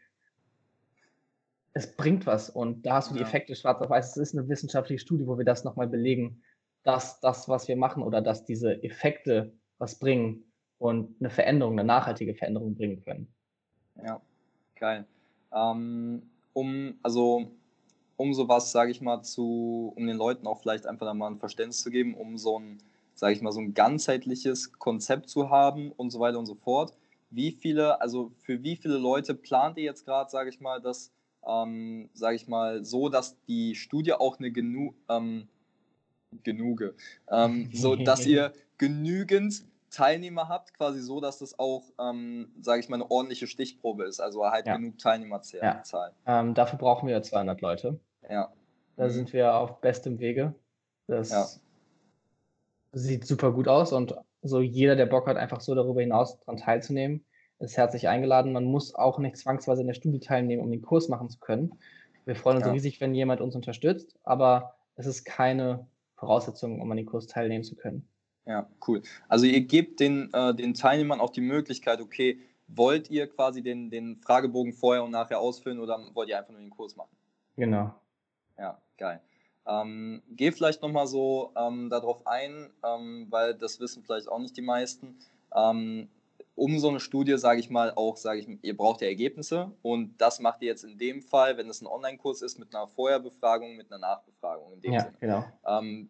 es 1.73 1.95
bringt 1.97 2.25
was 2.25 2.49
und 2.49 2.85
da 2.85 2.95
hast 2.95 3.11
du 3.11 3.15
die 3.15 3.21
Effekte 3.21 3.55
schwarz 3.55 3.81
auf 3.81 3.89
weiß. 3.89 4.11
Es 4.11 4.17
ist 4.17 4.37
eine 4.37 4.47
wissenschaftliche 4.47 5.01
Studie, 5.01 5.27
wo 5.27 5.37
wir 5.37 5.43
das 5.43 5.65
nochmal 5.65 5.87
belegen, 5.87 6.41
dass 6.83 7.19
das, 7.19 7.49
was 7.49 7.67
wir 7.67 7.75
machen 7.75 8.01
oder 8.01 8.21
dass 8.21 8.45
diese 8.45 8.81
Effekte 8.81 9.51
was 9.77 9.99
bringen 9.99 10.45
und 10.77 11.15
eine 11.19 11.29
Veränderung, 11.29 11.73
eine 11.73 11.83
nachhaltige 11.83 12.33
Veränderung 12.35 12.75
bringen 12.75 13.03
können. 13.03 13.27
Ja, 14.01 14.21
geil. 14.75 15.05
Ähm, 15.53 16.23
um, 16.53 16.97
also, 17.03 17.51
um 18.15 18.33
sowas, 18.33 18.71
sage 18.71 18.91
ich 18.91 19.01
mal, 19.01 19.21
zu, 19.21 19.91
um 19.97 20.07
den 20.07 20.15
Leuten 20.15 20.47
auch 20.47 20.61
vielleicht 20.61 20.87
einfach 20.87 21.13
mal 21.13 21.29
ein 21.29 21.39
Verständnis 21.39 21.81
zu 21.81 21.91
geben, 21.91 22.15
um 22.15 22.37
so 22.37 22.57
ein 22.57 22.81
sage 23.19 23.33
ich 23.33 23.41
mal, 23.41 23.51
so 23.51 23.59
ein 23.59 23.73
ganzheitliches 23.73 24.71
Konzept 24.79 25.29
zu 25.29 25.49
haben 25.49 25.91
und 25.91 26.09
so 26.09 26.21
weiter 26.21 26.39
und 26.39 26.45
so 26.45 26.55
fort. 26.55 26.93
Wie 27.29 27.51
viele, 27.51 27.99
also 27.99 28.31
für 28.37 28.63
wie 28.63 28.77
viele 28.77 28.97
Leute 28.97 29.35
plant 29.35 29.77
ihr 29.77 29.83
jetzt 29.83 30.05
gerade, 30.05 30.29
sage 30.29 30.49
ich 30.49 30.61
mal, 30.61 30.79
das, 30.79 31.11
ähm, 31.45 32.09
sage 32.13 32.37
ich 32.37 32.47
mal, 32.47 32.85
so, 32.85 33.09
dass 33.09 33.35
die 33.43 33.75
Studie 33.75 34.13
auch 34.13 34.39
eine 34.39 34.51
genu 34.51 34.93
ähm, 35.09 35.49
genuge, 36.43 36.95
ähm, 37.29 37.69
so 37.73 37.95
dass 37.97 38.25
ihr 38.25 38.53
genügend 38.77 39.65
Teilnehmer 39.91 40.47
habt, 40.47 40.73
quasi 40.75 41.01
so, 41.01 41.19
dass 41.19 41.39
das 41.39 41.59
auch, 41.59 41.83
ähm, 41.99 42.53
sage 42.61 42.79
ich 42.79 42.87
mal, 42.87 42.95
eine 42.95 43.11
ordentliche 43.11 43.47
Stichprobe 43.47 44.05
ist, 44.05 44.21
also 44.21 44.45
halt 44.45 44.65
ja. 44.65 44.77
genug 44.77 44.97
Teilnehmerzahl. 44.97 46.13
Ja. 46.25 46.39
Ähm, 46.39 46.53
dafür 46.53 46.79
brauchen 46.79 47.09
wir 47.09 47.21
200 47.21 47.59
Leute. 47.59 47.99
Ja. 48.29 48.53
Da 48.95 49.05
mhm. 49.05 49.09
sind 49.09 49.33
wir 49.33 49.55
auf 49.55 49.81
bestem 49.81 50.19
Wege. 50.19 50.55
Das 51.07 51.31
ja 51.31 51.47
sieht 52.91 53.25
super 53.25 53.51
gut 53.51 53.67
aus 53.67 53.93
und 53.93 54.15
so 54.41 54.61
jeder, 54.61 54.95
der 54.95 55.05
Bock 55.05 55.27
hat, 55.27 55.37
einfach 55.37 55.61
so 55.61 55.75
darüber 55.75 56.01
hinaus 56.01 56.39
daran 56.39 56.57
teilzunehmen, 56.57 57.25
ist 57.59 57.77
herzlich 57.77 58.07
eingeladen. 58.07 58.53
Man 58.53 58.65
muss 58.65 58.95
auch 58.95 59.19
nicht 59.19 59.37
zwangsweise 59.37 59.81
in 59.81 59.87
der 59.87 59.93
Studie 59.93 60.19
teilnehmen, 60.19 60.63
um 60.63 60.71
den 60.71 60.81
Kurs 60.81 61.09
machen 61.09 61.29
zu 61.29 61.39
können. 61.39 61.73
Wir 62.25 62.35
freuen 62.35 62.57
uns 62.57 62.65
ja. 62.65 62.71
riesig, 62.71 63.01
wenn 63.01 63.13
jemand 63.13 63.41
uns 63.41 63.55
unterstützt, 63.55 64.17
aber 64.23 64.75
es 64.95 65.05
ist 65.05 65.25
keine 65.25 65.87
Voraussetzung, 66.15 66.81
um 66.81 66.91
an 66.91 66.97
den 66.97 67.05
Kurs 67.05 67.27
teilnehmen 67.27 67.63
zu 67.63 67.75
können. 67.75 68.07
Ja, 68.45 68.69
cool. 68.87 69.01
Also 69.27 69.45
ihr 69.45 69.61
gebt 69.61 69.99
den, 69.99 70.33
äh, 70.33 70.55
den 70.55 70.73
Teilnehmern 70.73 71.19
auch 71.19 71.29
die 71.29 71.41
Möglichkeit, 71.41 72.01
okay, 72.01 72.39
wollt 72.67 73.09
ihr 73.09 73.27
quasi 73.27 73.61
den, 73.61 73.89
den 73.89 74.17
Fragebogen 74.17 74.73
vorher 74.73 75.03
und 75.03 75.11
nachher 75.11 75.39
ausfüllen 75.39 75.79
oder 75.79 75.99
wollt 76.13 76.29
ihr 76.29 76.37
einfach 76.37 76.51
nur 76.51 76.61
den 76.61 76.69
Kurs 76.69 76.95
machen? 76.95 77.15
Genau. 77.55 77.93
Ja, 78.57 78.81
geil. 78.97 79.21
Ähm, 79.67 80.21
geh 80.29 80.51
vielleicht 80.51 80.81
nochmal 80.81 81.07
so 81.07 81.51
ähm, 81.55 81.89
darauf 81.89 82.25
ein, 82.25 82.69
ähm, 82.83 83.27
weil 83.29 83.53
das 83.55 83.79
wissen 83.79 84.03
vielleicht 84.03 84.27
auch 84.27 84.39
nicht 84.39 84.57
die 84.57 84.61
meisten. 84.61 85.17
Ähm, 85.55 86.09
um 86.59 86.77
so 86.77 86.89
eine 86.89 86.99
Studie, 86.99 87.37
sage 87.37 87.59
ich 87.61 87.69
mal, 87.69 87.93
auch, 87.95 88.17
sage 88.17 88.41
ich, 88.41 88.47
ihr 88.61 88.75
braucht 88.75 89.01
ja 89.01 89.07
Ergebnisse 89.07 89.71
und 89.81 90.17
das 90.17 90.39
macht 90.39 90.61
ihr 90.61 90.67
jetzt 90.67 90.83
in 90.83 90.97
dem 90.97 91.21
Fall, 91.21 91.57
wenn 91.57 91.69
es 91.69 91.81
ein 91.81 91.87
Online-Kurs 91.87 92.41
ist, 92.41 92.59
mit 92.59 92.75
einer 92.75 92.87
Vorherbefragung, 92.87 93.77
mit 93.77 93.91
einer 93.91 93.99
Nachbefragung. 93.99 94.73
In 94.73 94.81
dem 94.81 94.93
ja, 94.93 95.01
Sinne. 95.01 95.15
genau. 95.19 95.45
Ähm, 95.65 96.09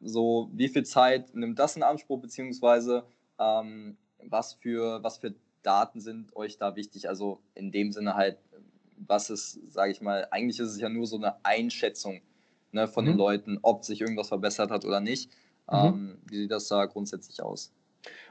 so, 0.00 0.48
wie 0.52 0.68
viel 0.68 0.84
Zeit 0.84 1.34
nimmt 1.34 1.58
das 1.58 1.76
in 1.76 1.82
Anspruch, 1.82 2.20
beziehungsweise 2.20 3.04
ähm, 3.38 3.96
was, 4.22 4.54
für, 4.54 5.02
was 5.02 5.18
für 5.18 5.34
Daten 5.62 6.00
sind 6.00 6.34
euch 6.36 6.58
da 6.58 6.76
wichtig? 6.76 7.08
Also 7.08 7.40
in 7.54 7.72
dem 7.72 7.92
Sinne 7.92 8.14
halt, 8.14 8.38
was 8.96 9.30
ist, 9.30 9.58
sage 9.72 9.90
ich 9.90 10.00
mal, 10.00 10.28
eigentlich 10.30 10.60
ist 10.60 10.70
es 10.70 10.80
ja 10.80 10.88
nur 10.88 11.06
so 11.06 11.16
eine 11.16 11.44
Einschätzung 11.44 12.20
ne, 12.72 12.88
von 12.88 13.04
mhm. 13.04 13.10
den 13.10 13.18
Leuten, 13.18 13.58
ob 13.62 13.84
sich 13.84 14.00
irgendwas 14.00 14.28
verbessert 14.28 14.70
hat 14.70 14.84
oder 14.84 15.00
nicht. 15.00 15.30
Mhm. 15.70 15.76
Ähm, 15.76 16.18
wie 16.26 16.38
sieht 16.38 16.50
das 16.50 16.68
da 16.68 16.86
grundsätzlich 16.86 17.42
aus? 17.42 17.72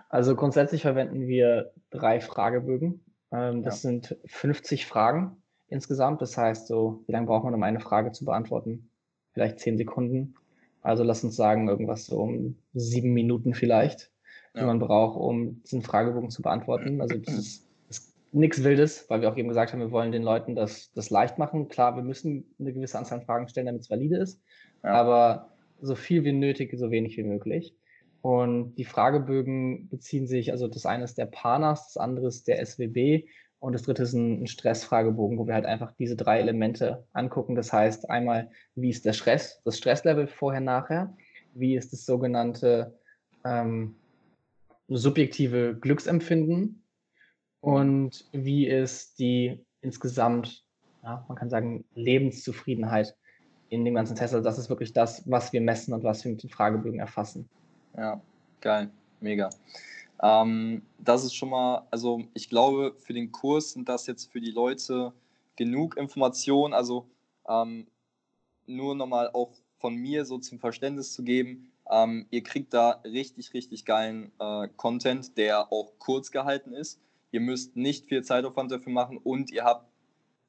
Also 0.10 0.36
grundsätzlich 0.36 0.82
verwenden 0.82 1.28
wir 1.28 1.72
drei 1.90 2.20
Fragebögen. 2.20 3.02
Ähm, 3.32 3.64
das 3.64 3.84
ja. 3.84 3.90
sind 3.90 4.18
50 4.26 4.86
Fragen 4.86 5.38
insgesamt. 5.68 6.22
Das 6.22 6.38
heißt, 6.38 6.68
so, 6.68 7.04
wie 7.08 7.14
lange 7.14 7.28
braucht 7.28 7.46
man, 7.46 7.54
um 7.54 7.64
eine 7.64 7.80
Frage 7.80 8.12
zu 8.12 8.26
beantworten? 8.26 8.90
Vielleicht 9.34 9.60
zehn 9.60 9.78
Sekunden. 9.78 10.36
Also 10.82 11.04
lass 11.04 11.24
uns 11.24 11.36
sagen, 11.36 11.70
irgendwas 11.70 12.08
so 12.08 12.20
um 12.20 12.58
sieben 12.74 13.14
Minuten 13.14 13.54
vielleicht, 13.54 14.12
ja. 14.54 14.62
die 14.62 14.66
man 14.66 14.80
braucht, 14.80 15.18
um 15.18 15.62
diesen 15.64 15.82
Fragebogen 15.82 16.30
zu 16.30 16.42
beantworten. 16.42 17.00
Also 17.00 17.18
das 17.18 17.36
ist, 17.36 17.40
ist 17.40 17.68
nichts 18.32 18.64
Wildes, 18.64 19.06
weil 19.10 19.22
wir 19.22 19.30
auch 19.30 19.38
eben 19.38 19.50
gesagt 19.50 19.74
haben, 19.74 19.80
wir 19.80 19.92
wollen 19.92 20.12
den 20.12 20.24
Leuten 20.24 20.56
das, 20.56 20.92
das 20.94 21.10
leicht 21.10 21.38
machen. 21.38 21.68
Klar, 21.68 21.96
wir 21.96 22.04
müssen 22.04 22.46
eine 22.60 22.74
gewisse 22.74 22.98
Anzahl 22.98 23.20
an 23.20 23.26
Fragen 23.26 23.48
stellen, 23.48 23.66
damit 23.66 23.82
es 23.82 23.90
valide 23.90 24.18
ist. 24.18 24.42
Ja. 24.84 24.92
Aber 24.92 25.50
so 25.82 25.96
viel 25.96 26.24
wie 26.24 26.32
nötig, 26.32 26.74
so 26.78 26.92
wenig 26.92 27.18
wie 27.18 27.24
möglich. 27.24 27.76
Und 28.22 28.76
die 28.76 28.86
Fragebögen 28.86 29.90
beziehen 29.90 30.28
sich, 30.28 30.52
also 30.52 30.68
das 30.68 30.86
eine 30.86 31.04
ist 31.04 31.18
der 31.18 31.26
PANAS, 31.26 31.94
das 31.94 31.98
andere 31.98 32.28
ist 32.28 32.48
der 32.48 32.64
SWB 32.64 33.26
und 33.60 33.74
das 33.74 33.84
dritte 33.84 34.04
ist 34.04 34.14
ein, 34.14 34.48
Stressfragebogen, 34.48 35.38
wo 35.38 35.48
wir 35.48 35.56
halt 35.56 35.66
einfach 35.66 35.92
diese 35.94 36.16
drei 36.16 36.40
Elemente 36.40 37.06
angucken. 37.14 37.56
Das 37.56 37.74
heißt 37.74 38.10
einmal, 38.10 38.50
wie 38.76 38.90
ist 38.90 39.06
der 39.06 39.14
Stress, 39.14 39.62
das 39.66 39.78
Stresslevel 39.78 40.28
vorher, 40.28 40.62
nachher, 40.62 41.16
wie 41.54 41.76
ist 41.76 41.92
das 41.94 42.06
sogenannte 42.06 42.94
ähm, 43.44 43.96
subjektive 44.88 45.76
Glücksempfinden 45.80 46.81
und 47.62 48.26
wie 48.32 48.68
ist 48.68 49.20
die 49.20 49.64
insgesamt, 49.82 50.64
ja, 51.04 51.26
man 51.28 51.38
kann 51.38 51.50
sagen, 51.50 51.86
Lebenszufriedenheit 51.96 53.16
in 53.70 53.86
dem 53.86 53.96
ganzen 53.96 54.16
Test. 54.16 54.34
Also 54.34 54.44
das 54.44 54.58
ist 54.58 54.70
wirklich 54.70 54.94
das, 54.94 55.24
was 55.30 55.54
wir 55.54 55.62
messen 55.62 55.94
und 55.94 56.04
was 56.04 56.24
wir 56.24 56.32
mit 56.32 56.44
den 56.44 56.50
Fragebögen 56.50 57.00
erfassen. 57.00 57.50
Ja, 57.96 58.22
geil, 58.60 58.90
mega. 59.20 59.50
Ähm, 60.22 60.84
das 61.00 61.24
ist 61.24 61.34
schon 61.34 61.50
mal, 61.50 61.88
also 61.90 62.24
ich 62.34 62.50
glaube, 62.50 62.96
für 63.00 63.14
den 63.14 63.32
Kurs 63.32 63.72
sind 63.72 63.88
das 63.90 64.08
jetzt 64.08 64.32
für 64.32 64.42
die 64.42 64.52
Leute 64.52 65.14
genug 65.56 65.98
Informationen. 65.98 66.74
Also 66.74 67.06
ähm, 67.48 67.88
nur 68.68 68.96
nochmal 68.96 69.30
auch 69.34 69.52
von 69.80 69.96
mir 69.96 70.26
so 70.26 70.38
zum 70.38 70.60
Verständnis 70.60 71.14
zu 71.14 71.24
geben, 71.24 71.72
ähm, 71.90 72.26
ihr 72.30 72.44
kriegt 72.44 72.74
da 72.74 73.02
richtig, 73.04 73.54
richtig 73.54 73.86
geilen 73.86 74.32
äh, 74.40 74.68
Content, 74.78 75.38
der 75.38 75.72
auch 75.74 75.92
kurz 75.98 76.32
gehalten 76.32 76.74
ist. 76.74 77.00
Ihr 77.32 77.40
müsst 77.40 77.76
nicht 77.76 78.06
viel 78.06 78.24
Zeitaufwand 78.24 78.72
dafür 78.72 78.92
machen 78.92 79.18
und 79.18 79.52
ihr 79.52 79.64
habt 79.64 79.88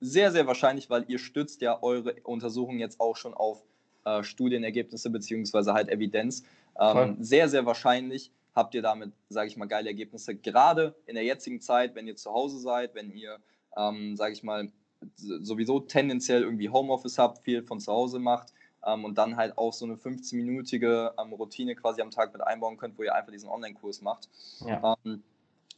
sehr, 0.00 0.32
sehr 0.32 0.46
wahrscheinlich, 0.46 0.90
weil 0.90 1.04
ihr 1.08 1.18
stützt 1.18 1.62
ja 1.62 1.80
eure 1.80 2.14
Untersuchung 2.24 2.78
jetzt 2.78 3.00
auch 3.00 3.16
schon 3.16 3.34
auf 3.34 3.62
äh, 4.04 4.24
Studienergebnisse 4.24 5.10
beziehungsweise 5.10 5.74
halt 5.74 5.88
Evidenz. 5.88 6.44
Ähm, 6.78 7.16
sehr, 7.20 7.48
sehr 7.48 7.66
wahrscheinlich 7.66 8.32
habt 8.54 8.74
ihr 8.74 8.82
damit, 8.82 9.12
sage 9.28 9.48
ich 9.48 9.56
mal, 9.56 9.66
geile 9.66 9.88
Ergebnisse. 9.88 10.34
Gerade 10.34 10.94
in 11.06 11.14
der 11.14 11.24
jetzigen 11.24 11.60
Zeit, 11.60 11.94
wenn 11.94 12.06
ihr 12.06 12.16
zu 12.16 12.32
Hause 12.32 12.58
seid, 12.58 12.94
wenn 12.94 13.10
ihr, 13.12 13.38
ähm, 13.76 14.16
sage 14.16 14.32
ich 14.32 14.42
mal, 14.42 14.70
sowieso 15.16 15.80
tendenziell 15.80 16.42
irgendwie 16.42 16.68
Homeoffice 16.68 17.18
habt, 17.18 17.44
viel 17.44 17.62
von 17.62 17.80
zu 17.80 17.92
Hause 17.92 18.18
macht 18.18 18.52
ähm, 18.86 19.04
und 19.04 19.18
dann 19.18 19.36
halt 19.36 19.56
auch 19.58 19.72
so 19.72 19.84
eine 19.84 19.94
15-minütige 19.94 21.12
ähm, 21.18 21.32
Routine 21.32 21.74
quasi 21.74 22.02
am 22.02 22.10
Tag 22.10 22.32
mit 22.32 22.42
einbauen 22.42 22.76
könnt, 22.76 22.98
wo 22.98 23.02
ihr 23.02 23.14
einfach 23.14 23.32
diesen 23.32 23.48
Online-Kurs 23.48 24.02
macht. 24.02 24.28
Ja. 24.66 24.96
Ähm, 25.04 25.22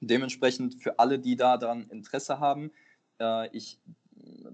dementsprechend 0.01 0.83
für 0.83 0.99
alle, 0.99 1.19
die 1.19 1.37
da 1.37 1.57
daran 1.57 1.89
Interesse 1.91 2.41
haben, 2.41 2.71
äh, 3.21 3.49
ich 3.57 3.79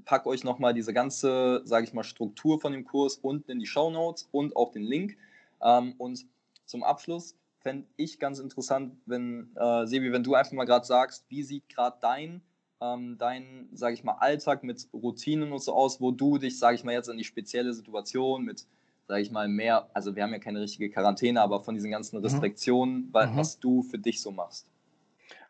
packe 0.04 0.28
euch 0.28 0.44
nochmal 0.44 0.74
diese 0.74 0.92
ganze, 0.92 1.62
sage 1.64 1.84
ich 1.84 1.92
mal, 1.92 2.04
Struktur 2.04 2.60
von 2.60 2.72
dem 2.72 2.84
Kurs 2.84 3.16
unten 3.16 3.50
in 3.50 3.58
die 3.58 3.66
Show 3.66 3.90
Notes 3.90 4.28
und 4.32 4.56
auch 4.56 4.72
den 4.72 4.82
Link. 4.82 5.16
Ähm, 5.62 5.94
und 5.98 6.26
zum 6.64 6.82
Abschluss 6.82 7.36
fände 7.60 7.86
ich 7.96 8.18
ganz 8.18 8.38
interessant, 8.38 8.96
wenn, 9.06 9.54
äh, 9.56 9.86
Sebi, 9.86 10.12
wenn 10.12 10.22
du 10.22 10.34
einfach 10.34 10.52
mal 10.52 10.64
gerade 10.64 10.86
sagst, 10.86 11.26
wie 11.28 11.42
sieht 11.42 11.68
gerade 11.68 11.98
dein, 12.00 12.42
ähm, 12.80 13.16
dein, 13.18 13.68
sage 13.72 13.94
ich 13.94 14.04
mal, 14.04 14.14
Alltag 14.14 14.64
mit 14.64 14.88
Routinen 14.92 15.52
und 15.52 15.62
so 15.62 15.74
aus, 15.74 16.00
wo 16.00 16.10
du 16.10 16.38
dich, 16.38 16.58
sage 16.58 16.76
ich 16.76 16.84
mal, 16.84 16.92
jetzt 16.92 17.08
in 17.08 17.18
die 17.18 17.24
spezielle 17.24 17.74
Situation 17.74 18.44
mit, 18.44 18.66
sage 19.06 19.22
ich 19.22 19.30
mal, 19.30 19.48
mehr, 19.48 19.90
also 19.92 20.16
wir 20.16 20.22
haben 20.22 20.32
ja 20.32 20.38
keine 20.38 20.60
richtige 20.60 20.90
Quarantäne, 20.90 21.42
aber 21.42 21.60
von 21.60 21.74
diesen 21.74 21.90
ganzen 21.90 22.18
mhm. 22.18 22.24
Restriktionen, 22.24 22.96
mhm. 23.06 23.12
was 23.12 23.58
du 23.58 23.82
für 23.82 23.98
dich 23.98 24.22
so 24.22 24.30
machst. 24.30 24.69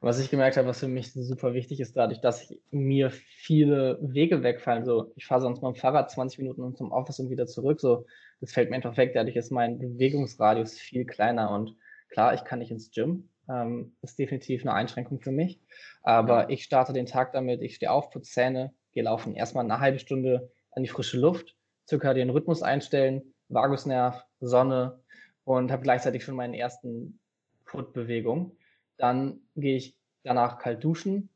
Was 0.01 0.19
ich 0.19 0.31
gemerkt 0.31 0.57
habe, 0.57 0.69
was 0.69 0.81
für 0.81 0.89
mich 0.89 1.13
super 1.13 1.53
wichtig 1.53 1.81
ist, 1.81 1.97
dadurch, 1.97 2.21
dass 2.21 2.55
mir 2.71 3.11
viele 3.11 3.99
Wege 4.01 4.43
wegfallen. 4.43 4.85
So, 4.85 5.13
ich 5.17 5.27
fahre 5.27 5.43
sonst 5.43 5.61
mal 5.61 5.69
mit 5.69 5.79
dem 5.79 5.81
Fahrrad 5.81 6.11
20 6.11 6.39
Minuten 6.39 6.75
zum 6.75 6.91
Office 6.91 7.21
und 7.21 7.31
wieder 7.31 7.47
zurück. 7.47 7.81
So, 7.81 8.07
das 8.41 8.53
fällt 8.53 8.71
mir 8.71 8.77
einfach 8.77 8.97
weg. 8.97 9.13
Dadurch 9.15 9.37
ist 9.37 9.51
mein 9.51 9.79
Bewegungsradius 9.79 10.79
viel 10.79 11.05
kleiner. 11.05 11.51
Und 11.51 11.77
klar, 12.09 12.33
ich 12.35 12.45
kann 12.45 12.61
nicht 12.61 12.71
ins 12.71 12.91
Gym. 12.91 13.29
Ähm, 13.49 13.93
ist 14.03 14.19
definitiv 14.19 14.63
eine 14.63 14.73
Einschränkung 14.73 15.21
für 15.21 15.33
mich. 15.33 15.61
Aber 16.03 16.51
ich 16.51 16.65
starte 16.65 16.93
den 16.93 17.07
Tag 17.07 17.33
damit, 17.33 17.61
ich 17.61 17.75
stehe 17.75 17.91
auf, 17.91 18.11
putze 18.11 18.31
Zähne, 18.31 18.73
gehe 18.93 19.03
laufen. 19.03 19.35
Erstmal 19.35 19.65
eine 19.65 19.81
halbe 19.81 19.99
Stunde 19.99 20.51
an 20.73 20.83
die 20.83 20.89
frische 20.89 21.19
Luft, 21.19 21.57
circa 21.87 22.15
den 22.15 22.31
Rhythmus 22.31 22.63
einstellen, 22.63 23.35
Vagusnerv, 23.49 24.25
Sonne 24.41 25.01
und 25.45 25.71
habe 25.73 25.83
gleichzeitig 25.83 26.25
schon 26.25 26.37
meinen 26.37 26.55
ersten 26.55 27.19
Footbewegung. 27.65 28.57
Dann 29.01 29.41
gehe 29.57 29.77
ich 29.77 29.97
danach 30.23 30.59
kalt 30.59 30.85
duschen, 30.85 31.31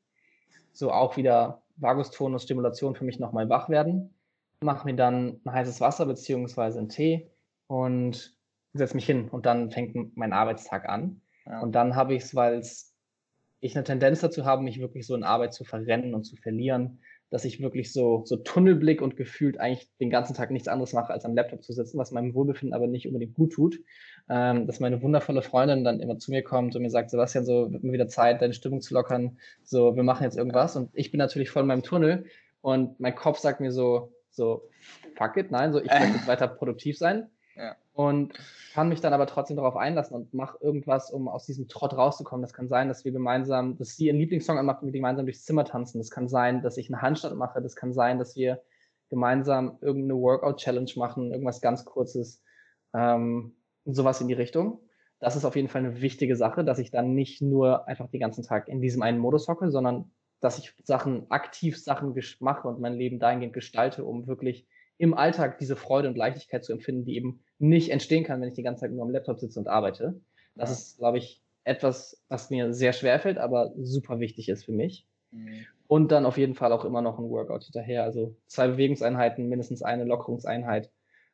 so 0.73 0.93
auch 0.93 1.17
wieder 1.17 1.63
Vagustonus, 1.77 2.45
Stimulation 2.45 2.95
für 2.95 3.05
mich 3.05 3.19
nochmal 3.19 3.49
wach 3.49 3.69
werden, 3.69 4.15
mache 4.61 4.87
mir 4.87 4.95
dann 4.95 5.41
ein 5.45 5.53
heißes 5.53 5.81
Wasser 5.81 6.07
beziehungsweise 6.07 6.79
einen 6.79 6.89
Tee 6.89 7.31
und 7.67 8.37
setze 8.75 8.95
mich 8.95 9.07
hin 9.07 9.29
und 9.29 9.47
dann 9.47 9.71
fängt 9.71 10.17
mein 10.17 10.33
Arbeitstag 10.33 10.89
an. 10.89 11.21
Ja. 11.47 11.61
Und 11.61 11.73
dann 11.73 11.97
habe 11.97 12.15
ich 12.15 12.25
es, 12.25 12.35
weil 12.35 12.63
ich 13.61 13.77
eine 13.77 13.85
Tendenz 13.85 14.21
dazu 14.21 14.45
habe, 14.45 14.63
mich 14.63 14.81
wirklich 14.81 15.07
so 15.07 15.15
in 15.15 15.25
Arbeit 15.25 15.55
zu 15.55 15.65
verrennen 15.65 16.15
und 16.15 16.25
zu 16.25 16.37
verlieren, 16.37 17.01
dass 17.35 17.45
ich 17.45 17.61
wirklich 17.61 17.93
so, 17.93 18.23
so 18.27 18.37
Tunnelblick 18.37 19.03
und 19.03 19.17
gefühlt 19.17 19.59
eigentlich 19.59 19.91
den 19.99 20.09
ganzen 20.09 20.35
Tag 20.35 20.53
nichts 20.53 20.69
anderes 20.69 20.93
mache, 20.93 21.13
als 21.13 21.25
am 21.25 21.35
Laptop 21.35 21.65
zu 21.65 21.73
sitzen, 21.73 21.99
was 21.99 22.13
meinem 22.13 22.33
Wohlbefinden 22.33 22.73
aber 22.73 22.87
nicht 22.87 23.09
unbedingt 23.09 23.35
gut 23.35 23.53
tut. 23.53 23.81
Ähm, 24.29 24.69
dass 24.69 24.79
meine 24.79 25.03
wundervolle 25.03 25.43
Freundin 25.43 25.83
dann 25.83 25.99
immer 25.99 26.17
zu 26.17 26.31
mir 26.31 26.45
kommt 26.45 26.77
und 26.77 26.83
mir 26.83 26.91
sagt, 26.91 27.11
Sebastian, 27.11 27.45
so 27.45 27.73
wird 27.73 27.83
mir 27.83 27.91
wieder 27.91 28.07
Zeit, 28.07 28.41
deine 28.41 28.55
Stimmung 28.55 28.83
zu 28.83 28.95
lockern, 28.95 29.37
so 29.65 29.97
wir 29.97 30.05
machen 30.05 30.23
jetzt 30.23 30.39
irgendwas. 30.39 30.77
Und 30.77 30.91
ich 30.93 31.11
bin 31.11 31.19
natürlich 31.19 31.51
voll 31.51 31.63
in 31.63 31.67
meinem 31.67 31.83
Tunnel 31.83 32.27
und 32.61 33.01
mein 33.01 33.17
Kopf 33.17 33.41
sagt 33.41 33.61
mir 33.61 33.73
so, 33.73 34.13
so, 34.31 34.69
fuck 35.17 35.37
it, 35.37 35.51
nein, 35.51 35.73
so 35.73 35.81
ich 35.81 35.91
möchte 35.91 36.25
weiter 36.29 36.47
produktiv 36.47 36.97
sein. 36.97 37.31
Und 37.93 38.35
kann 38.73 38.89
mich 38.89 39.01
dann 39.01 39.13
aber 39.13 39.27
trotzdem 39.27 39.57
darauf 39.57 39.77
einlassen 39.77 40.17
und 40.17 40.35
mache 40.35 40.59
irgendwas, 40.61 41.11
um 41.11 41.29
aus 41.29 41.47
diesem 41.47 41.69
Trott 41.69 41.97
rauszukommen. 41.97 42.43
Das 42.43 42.53
kann 42.53 42.69
sein, 42.69 42.89
dass 42.89 43.05
wir 43.05 43.13
gemeinsam, 43.13 43.77
dass 43.77 43.97
sie 43.97 44.07
ihren 44.07 44.19
Lieblingssong 44.19 44.59
anmacht 44.59 44.83
und 44.83 44.89
wir 44.89 44.93
gemeinsam 44.93 45.27
durchs 45.27 45.45
Zimmer 45.45 45.65
tanzen. 45.65 45.99
Das 45.99 46.11
kann 46.11 46.29
sein, 46.29 46.63
dass 46.63 46.77
ich 46.77 46.89
eine 46.93 47.03
Handstand 47.03 47.37
mache. 47.37 47.63
Das 47.63 47.77
kann 47.77 47.93
sein, 47.93 48.19
dass 48.19 48.35
wir 48.35 48.63
gemeinsam 49.11 49.79
irgendeine 49.81 50.21
Workout-Challenge 50.21 50.91
machen, 50.97 51.31
irgendwas 51.31 51.61
ganz 51.61 51.85
Kurzes, 51.85 52.43
ähm, 52.95 53.55
sowas 53.85 54.21
in 54.21 54.29
die 54.29 54.35
Richtung. 54.35 54.81
Das 55.21 55.37
ist 55.37 55.45
auf 55.45 55.55
jeden 55.57 55.69
Fall 55.69 55.85
eine 55.85 56.01
wichtige 56.01 56.37
Sache, 56.37 56.65
dass 56.65 56.79
ich 56.79 56.91
dann 56.91 57.15
nicht 57.15 57.41
nur 57.41 57.87
einfach 57.87 58.09
den 58.11 58.21
ganzen 58.21 58.43
Tag 58.43 58.69
in 58.69 58.81
diesem 58.81 59.03
einen 59.03 59.19
Modus 59.19 59.47
hocke, 59.47 59.71
sondern 59.71 60.11
dass 60.41 60.59
ich 60.59 60.75
Sachen 60.83 61.31
aktiv 61.31 61.83
Sachen 61.83 62.15
mache 62.41 62.69
und 62.69 62.81
mein 62.81 62.95
Leben 62.95 63.19
dahingehend 63.19 63.55
gestalte, 63.55 64.05
um 64.05 64.27
wirklich 64.27 64.67
im 64.99 65.15
Alltag 65.15 65.59
diese 65.59 65.77
Freude 65.77 66.09
und 66.09 66.17
Leichtigkeit 66.17 66.65
zu 66.65 66.73
empfinden, 66.73 67.05
die 67.05 67.17
eben 67.17 67.41
nicht 67.59 67.91
entstehen 67.91 68.25
kann, 68.25 68.41
wenn 68.41 68.49
ich 68.49 68.55
die 68.55 68.63
ganze 68.63 68.83
Zeit 68.83 68.93
nur 68.93 69.03
am 69.05 69.11
Laptop 69.11 69.39
sitze 69.39 69.59
und 69.59 69.69
arbeite. 69.69 70.21
Das 70.55 70.71
ja. 70.71 70.75
ist, 70.75 70.99
glaube 70.99 71.19
ich, 71.19 71.43
etwas, 71.65 72.23
was 72.29 72.51
mir 72.51 72.73
sehr 72.73 72.93
schwer 72.93 73.19
fällt, 73.19 73.39
aber 73.39 73.73
super 73.77 74.21
wichtig 74.21 74.49
ist 74.49 74.65
für 74.65 74.73
mich. 74.73 75.07
Mhm. 75.33 75.67
Und 75.87 76.13
dann 76.13 76.27
auf 76.27 76.39
jeden 76.39 76.55
Fall 76.55 76.73
auch 76.73 76.85
immer 76.85 77.03
noch 77.03 77.19
ein 77.19 77.29
Workout 77.29 77.65
hinterher. 77.65 78.05
Also 78.05 78.37
zwei 78.47 78.69
Bewegungseinheiten, 78.69 79.49
mindestens 79.49 79.83
eine 79.83 80.05
Lockerungseinheit. 80.05 80.91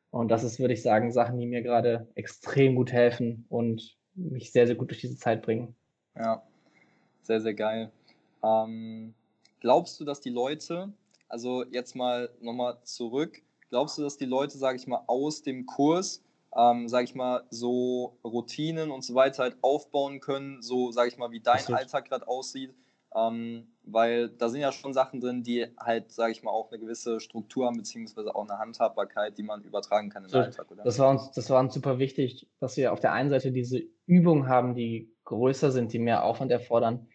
Und 0.09 0.29
das 0.29 0.43
ist, 0.43 0.59
würde 0.59 0.73
ich 0.73 0.81
sagen, 0.81 1.11
Sachen, 1.11 1.37
die 1.39 1.45
mir 1.45 1.61
gerade 1.61 2.07
extrem 2.15 2.75
gut 2.75 2.91
helfen 2.91 3.45
und 3.49 3.97
mich 4.15 4.51
sehr, 4.51 4.67
sehr 4.67 4.75
gut 4.75 4.89
durch 4.89 4.99
diese 4.99 5.17
Zeit 5.17 5.41
bringen. 5.41 5.75
Ja, 6.15 6.43
sehr, 7.21 7.39
sehr 7.39 7.53
geil. 7.53 7.91
Ähm, 8.43 9.13
glaubst 9.61 9.99
du, 9.99 10.05
dass 10.05 10.19
die 10.19 10.29
Leute, 10.29 10.91
also 11.29 11.63
jetzt 11.63 11.95
mal 11.95 12.29
nochmal 12.41 12.77
zurück, 12.83 13.41
Glaubst 13.71 13.97
du, 13.97 14.01
dass 14.01 14.17
die 14.17 14.25
Leute, 14.25 14.57
sage 14.57 14.75
ich 14.77 14.85
mal, 14.85 15.01
aus 15.07 15.43
dem 15.43 15.65
Kurs, 15.65 16.21
ähm, 16.53 16.89
sage 16.89 17.05
ich 17.05 17.15
mal, 17.15 17.45
so 17.49 18.17
Routinen 18.21 18.91
und 18.91 19.01
so 19.01 19.15
weiter 19.15 19.43
halt 19.43 19.55
aufbauen 19.61 20.19
können, 20.19 20.61
so, 20.61 20.91
sage 20.91 21.07
ich 21.07 21.17
mal, 21.17 21.31
wie 21.31 21.39
dein 21.39 21.55
Absolut. 21.55 21.79
Alltag 21.79 22.09
gerade 22.09 22.27
aussieht? 22.27 22.75
Ähm, 23.15 23.67
weil 23.83 24.27
da 24.27 24.49
sind 24.49 24.59
ja 24.59 24.73
schon 24.73 24.93
Sachen 24.93 25.21
drin, 25.21 25.43
die 25.43 25.67
halt, 25.79 26.11
sage 26.11 26.33
ich 26.33 26.43
mal, 26.43 26.51
auch 26.51 26.69
eine 26.69 26.79
gewisse 26.79 27.21
Struktur 27.21 27.65
haben, 27.65 27.77
beziehungsweise 27.77 28.35
auch 28.35 28.47
eine 28.47 28.59
Handhabbarkeit, 28.59 29.37
die 29.37 29.43
man 29.43 29.63
übertragen 29.63 30.09
kann 30.09 30.25
in 30.25 30.31
den 30.31 30.41
Alltag, 30.41 30.69
oder? 30.69 30.83
Das 30.83 30.99
war, 30.99 31.09
uns, 31.09 31.31
das 31.31 31.49
war 31.49 31.61
uns 31.61 31.73
super 31.73 31.97
wichtig, 31.97 32.49
dass 32.59 32.75
wir 32.75 32.91
auf 32.91 32.99
der 32.99 33.13
einen 33.13 33.29
Seite 33.29 33.53
diese 33.53 33.81
Übungen 34.05 34.49
haben, 34.49 34.75
die 34.75 35.15
größer 35.23 35.71
sind, 35.71 35.93
die 35.93 35.99
mehr 35.99 36.25
Aufwand 36.25 36.51
erfordern, 36.51 37.07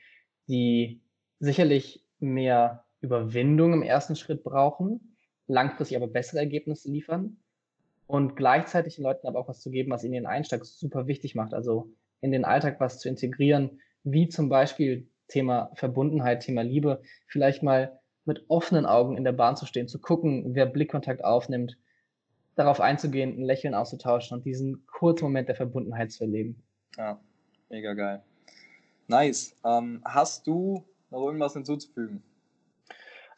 die 0.49 1.03
sicherlich 1.39 2.03
mehr 2.19 2.87
Überwindung 3.03 3.75
im 3.75 3.83
ersten 3.83 4.17
Schritt 4.17 4.43
brauchen, 4.43 5.16
langfristig 5.47 5.97
aber 5.97 6.09
bessere 6.09 6.41
Ergebnisse 6.41 6.91
liefern 6.91 7.37
und 8.07 8.37
gleichzeitig 8.37 8.97
den 8.97 9.05
Leuten 9.05 9.27
aber 9.27 9.39
auch 9.39 9.49
was 9.49 9.61
zu 9.61 9.71
geben, 9.71 9.91
was 9.91 10.05
ihnen 10.05 10.15
den 10.15 10.27
Einstieg 10.27 10.65
super 10.65 11.07
wichtig 11.07 11.35
macht. 11.35 11.55
Also 11.55 11.91
in 12.21 12.33
den 12.33 12.45
Alltag 12.45 12.81
was 12.81 12.99
zu 12.99 13.09
integrieren, 13.09 13.81
wie 14.05 14.29
zum 14.29 14.49
Beispiel 14.49 15.09
Thema 15.29 15.71
Verbundenheit, 15.75 16.41
Thema 16.41 16.63
Liebe, 16.63 17.03
vielleicht 17.27 17.63
mal 17.63 17.99
mit 18.25 18.45
offenen 18.49 18.87
Augen 18.87 19.17
in 19.17 19.25
der 19.25 19.33
Bahn 19.33 19.57
zu 19.57 19.67
stehen, 19.67 19.89
zu 19.89 20.01
gucken, 20.01 20.55
wer 20.55 20.67
Blickkontakt 20.67 21.25
aufnimmt, 21.25 21.77
darauf 22.55 22.81
einzugehen, 22.81 23.39
ein 23.39 23.45
Lächeln 23.45 23.75
auszutauschen 23.75 24.37
und 24.37 24.45
diesen 24.45 24.87
kurzen 24.87 25.25
Moment 25.25 25.49
der 25.49 25.57
Verbundenheit 25.57 26.11
zu 26.11 26.25
erleben. 26.25 26.63
Ja, 26.97 27.21
mega 27.69 27.95
geil. 27.95 28.23
Nice. 29.09 29.55
Ähm, 29.65 30.01
hast 30.05 30.47
du 30.47 30.85
noch 31.11 31.25
irgendwas 31.27 31.53
hinzuzufügen? 31.53 32.23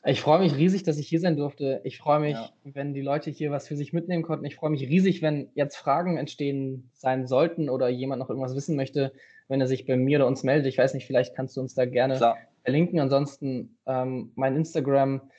Ich 0.08 0.22
freue 0.22 0.38
mich 0.38 0.56
riesig, 0.56 0.84
dass 0.84 0.96
ich 0.96 1.06
hier 1.06 1.20
sein 1.20 1.36
durfte. 1.36 1.82
Ich 1.84 1.98
freue 1.98 2.20
mich, 2.20 2.32
ja. 2.32 2.50
wenn 2.64 2.94
die 2.94 3.02
Leute 3.02 3.30
hier 3.30 3.50
was 3.50 3.68
für 3.68 3.76
sich 3.76 3.92
mitnehmen 3.92 4.22
konnten. 4.22 4.46
Ich 4.46 4.56
freue 4.56 4.70
mich 4.70 4.88
riesig, 4.88 5.20
wenn 5.20 5.50
jetzt 5.54 5.76
Fragen 5.76 6.16
entstehen 6.16 6.90
sein 6.94 7.26
sollten 7.26 7.68
oder 7.68 7.90
jemand 7.90 8.20
noch 8.20 8.30
irgendwas 8.30 8.56
wissen 8.56 8.74
möchte, 8.74 9.12
wenn 9.48 9.60
er 9.60 9.66
sich 9.66 9.84
bei 9.86 9.96
mir 9.96 10.18
oder 10.18 10.26
uns 10.26 10.44
meldet. 10.44 10.66
Ich 10.66 10.78
weiß 10.78 10.94
nicht, 10.94 11.06
vielleicht 11.06 11.36
kannst 11.36 11.58
du 11.58 11.60
uns 11.60 11.74
da 11.74 11.84
gerne 11.84 12.16
Klar. 12.16 12.38
verlinken. 12.62 13.00
Ansonsten 13.00 13.76
ähm, 13.86 14.32
mein 14.34 14.56
Instagram 14.56 15.30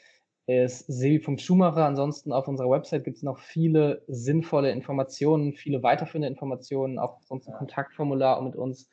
ist 0.46 0.86
sebi.schumacher. 0.86 1.86
Ansonsten 1.86 2.32
auf 2.32 2.48
unserer 2.48 2.70
Website 2.70 3.06
gibt 3.06 3.18
es 3.18 3.24
noch 3.24 3.40
viele 3.40 4.04
sinnvolle 4.06 4.72
Informationen, 4.72 5.54
viele 5.54 5.82
weiterführende 5.82 6.28
Informationen, 6.28 7.00
auch 7.00 7.22
sonst 7.24 7.48
ein 7.48 7.54
ja. 7.54 7.58
Kontaktformular, 7.58 8.38
um 8.38 8.46
mit 8.46 8.56
uns 8.56 8.88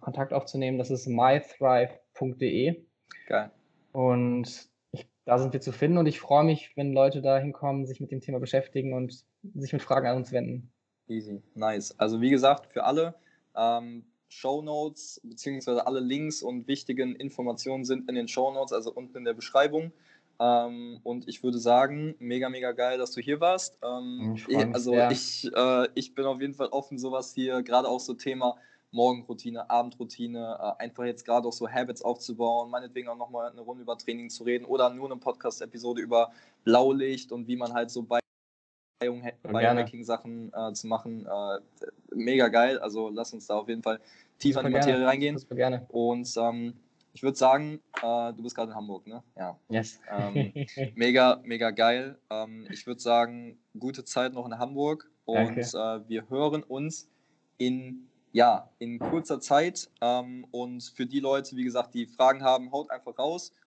Kontakt 0.00 0.34
aufzunehmen. 0.34 0.76
Das 0.76 0.90
ist 0.90 1.06
mythrive.de. 1.06 2.82
Geil. 3.26 3.50
Und 3.92 4.73
da 5.24 5.38
sind 5.38 5.52
wir 5.52 5.60
zu 5.60 5.72
finden 5.72 5.98
und 5.98 6.06
ich 6.06 6.20
freue 6.20 6.44
mich, 6.44 6.72
wenn 6.76 6.92
Leute 6.92 7.22
da 7.22 7.38
hinkommen, 7.38 7.86
sich 7.86 8.00
mit 8.00 8.10
dem 8.10 8.20
Thema 8.20 8.40
beschäftigen 8.40 8.92
und 8.92 9.24
sich 9.54 9.72
mit 9.72 9.82
Fragen 9.82 10.06
an 10.06 10.16
uns 10.16 10.32
wenden. 10.32 10.70
Easy, 11.08 11.42
nice. 11.54 11.98
Also 11.98 12.20
wie 12.20 12.30
gesagt, 12.30 12.72
für 12.72 12.84
alle 12.84 13.14
ähm, 13.56 14.04
Show 14.28 14.62
Notes 14.62 15.20
beziehungsweise 15.24 15.86
alle 15.86 16.00
Links 16.00 16.42
und 16.42 16.66
wichtigen 16.66 17.14
Informationen 17.14 17.84
sind 17.84 18.08
in 18.08 18.14
den 18.14 18.28
Show 18.28 18.52
Notes, 18.52 18.72
also 18.72 18.92
unten 18.92 19.18
in 19.18 19.24
der 19.24 19.34
Beschreibung. 19.34 19.92
Ähm, 20.40 20.98
und 21.04 21.28
ich 21.28 21.42
würde 21.42 21.58
sagen, 21.58 22.16
mega, 22.18 22.48
mega 22.48 22.72
geil, 22.72 22.98
dass 22.98 23.12
du 23.12 23.20
hier 23.20 23.40
warst. 23.40 23.78
Ähm, 23.82 24.34
ich 24.34 24.74
also 24.74 24.94
ich, 25.10 25.50
äh, 25.54 25.88
ich 25.94 26.14
bin 26.14 26.24
auf 26.24 26.40
jeden 26.40 26.54
Fall 26.54 26.68
offen, 26.68 26.98
sowas 26.98 27.32
hier, 27.34 27.62
gerade 27.62 27.88
auch 27.88 28.00
so 28.00 28.14
Thema 28.14 28.56
Morgenroutine, 28.94 29.68
Abendroutine, 29.68 30.56
äh, 30.60 30.82
einfach 30.82 31.04
jetzt 31.04 31.24
gerade 31.24 31.46
auch 31.48 31.52
so 31.52 31.68
Habits 31.68 32.00
aufzubauen, 32.02 32.70
meinetwegen 32.70 33.08
auch 33.08 33.16
nochmal 33.16 33.50
eine 33.50 33.60
Runde 33.60 33.82
über 33.82 33.98
Training 33.98 34.30
zu 34.30 34.44
reden 34.44 34.64
oder 34.64 34.88
nur 34.90 35.10
eine 35.10 35.18
Podcast-Episode 35.18 36.00
über 36.00 36.30
Blaulicht 36.62 37.32
und 37.32 37.48
wie 37.48 37.56
man 37.56 37.74
halt 37.74 37.90
so 37.90 38.02
bei 38.02 38.20
Biohacking-Sachen 39.00 40.52
äh, 40.54 40.72
zu 40.72 40.86
machen. 40.86 41.26
Äh, 41.26 41.84
mega 42.14 42.48
geil. 42.48 42.78
Also 42.78 43.10
lass 43.10 43.32
uns 43.34 43.48
da 43.48 43.56
auf 43.56 43.68
jeden 43.68 43.82
Fall 43.82 44.00
tiefer 44.38 44.60
in 44.60 44.68
die 44.68 44.72
Materie 44.72 44.94
gerne. 44.94 45.06
reingehen. 45.06 45.38
Super 45.38 45.56
gerne. 45.56 45.86
Und 45.88 46.32
ähm, 46.36 46.74
ich 47.12 47.22
würde 47.22 47.36
sagen, 47.36 47.80
äh, 48.00 48.32
du 48.32 48.42
bist 48.42 48.54
gerade 48.54 48.70
in 48.70 48.76
Hamburg, 48.76 49.06
ne? 49.06 49.22
Ja. 49.36 49.58
Yes. 49.68 50.00
Ähm, 50.08 50.52
mega, 50.94 51.40
mega 51.44 51.70
geil. 51.72 52.16
Ähm, 52.30 52.68
ich 52.70 52.86
würde 52.86 53.00
sagen, 53.00 53.58
gute 53.78 54.04
Zeit 54.04 54.32
noch 54.32 54.46
in 54.46 54.56
Hamburg 54.56 55.10
und 55.24 55.58
äh, 55.58 56.08
wir 56.08 56.28
hören 56.30 56.62
uns 56.62 57.10
in 57.58 58.08
ja, 58.34 58.68
in 58.80 58.98
kurzer 58.98 59.40
Zeit. 59.40 59.88
Ähm, 60.00 60.44
und 60.50 60.82
für 60.82 61.06
die 61.06 61.20
Leute, 61.20 61.56
wie 61.56 61.64
gesagt, 61.64 61.94
die 61.94 62.06
Fragen 62.06 62.42
haben, 62.42 62.72
haut 62.72 62.90
einfach 62.90 63.16
raus. 63.16 63.52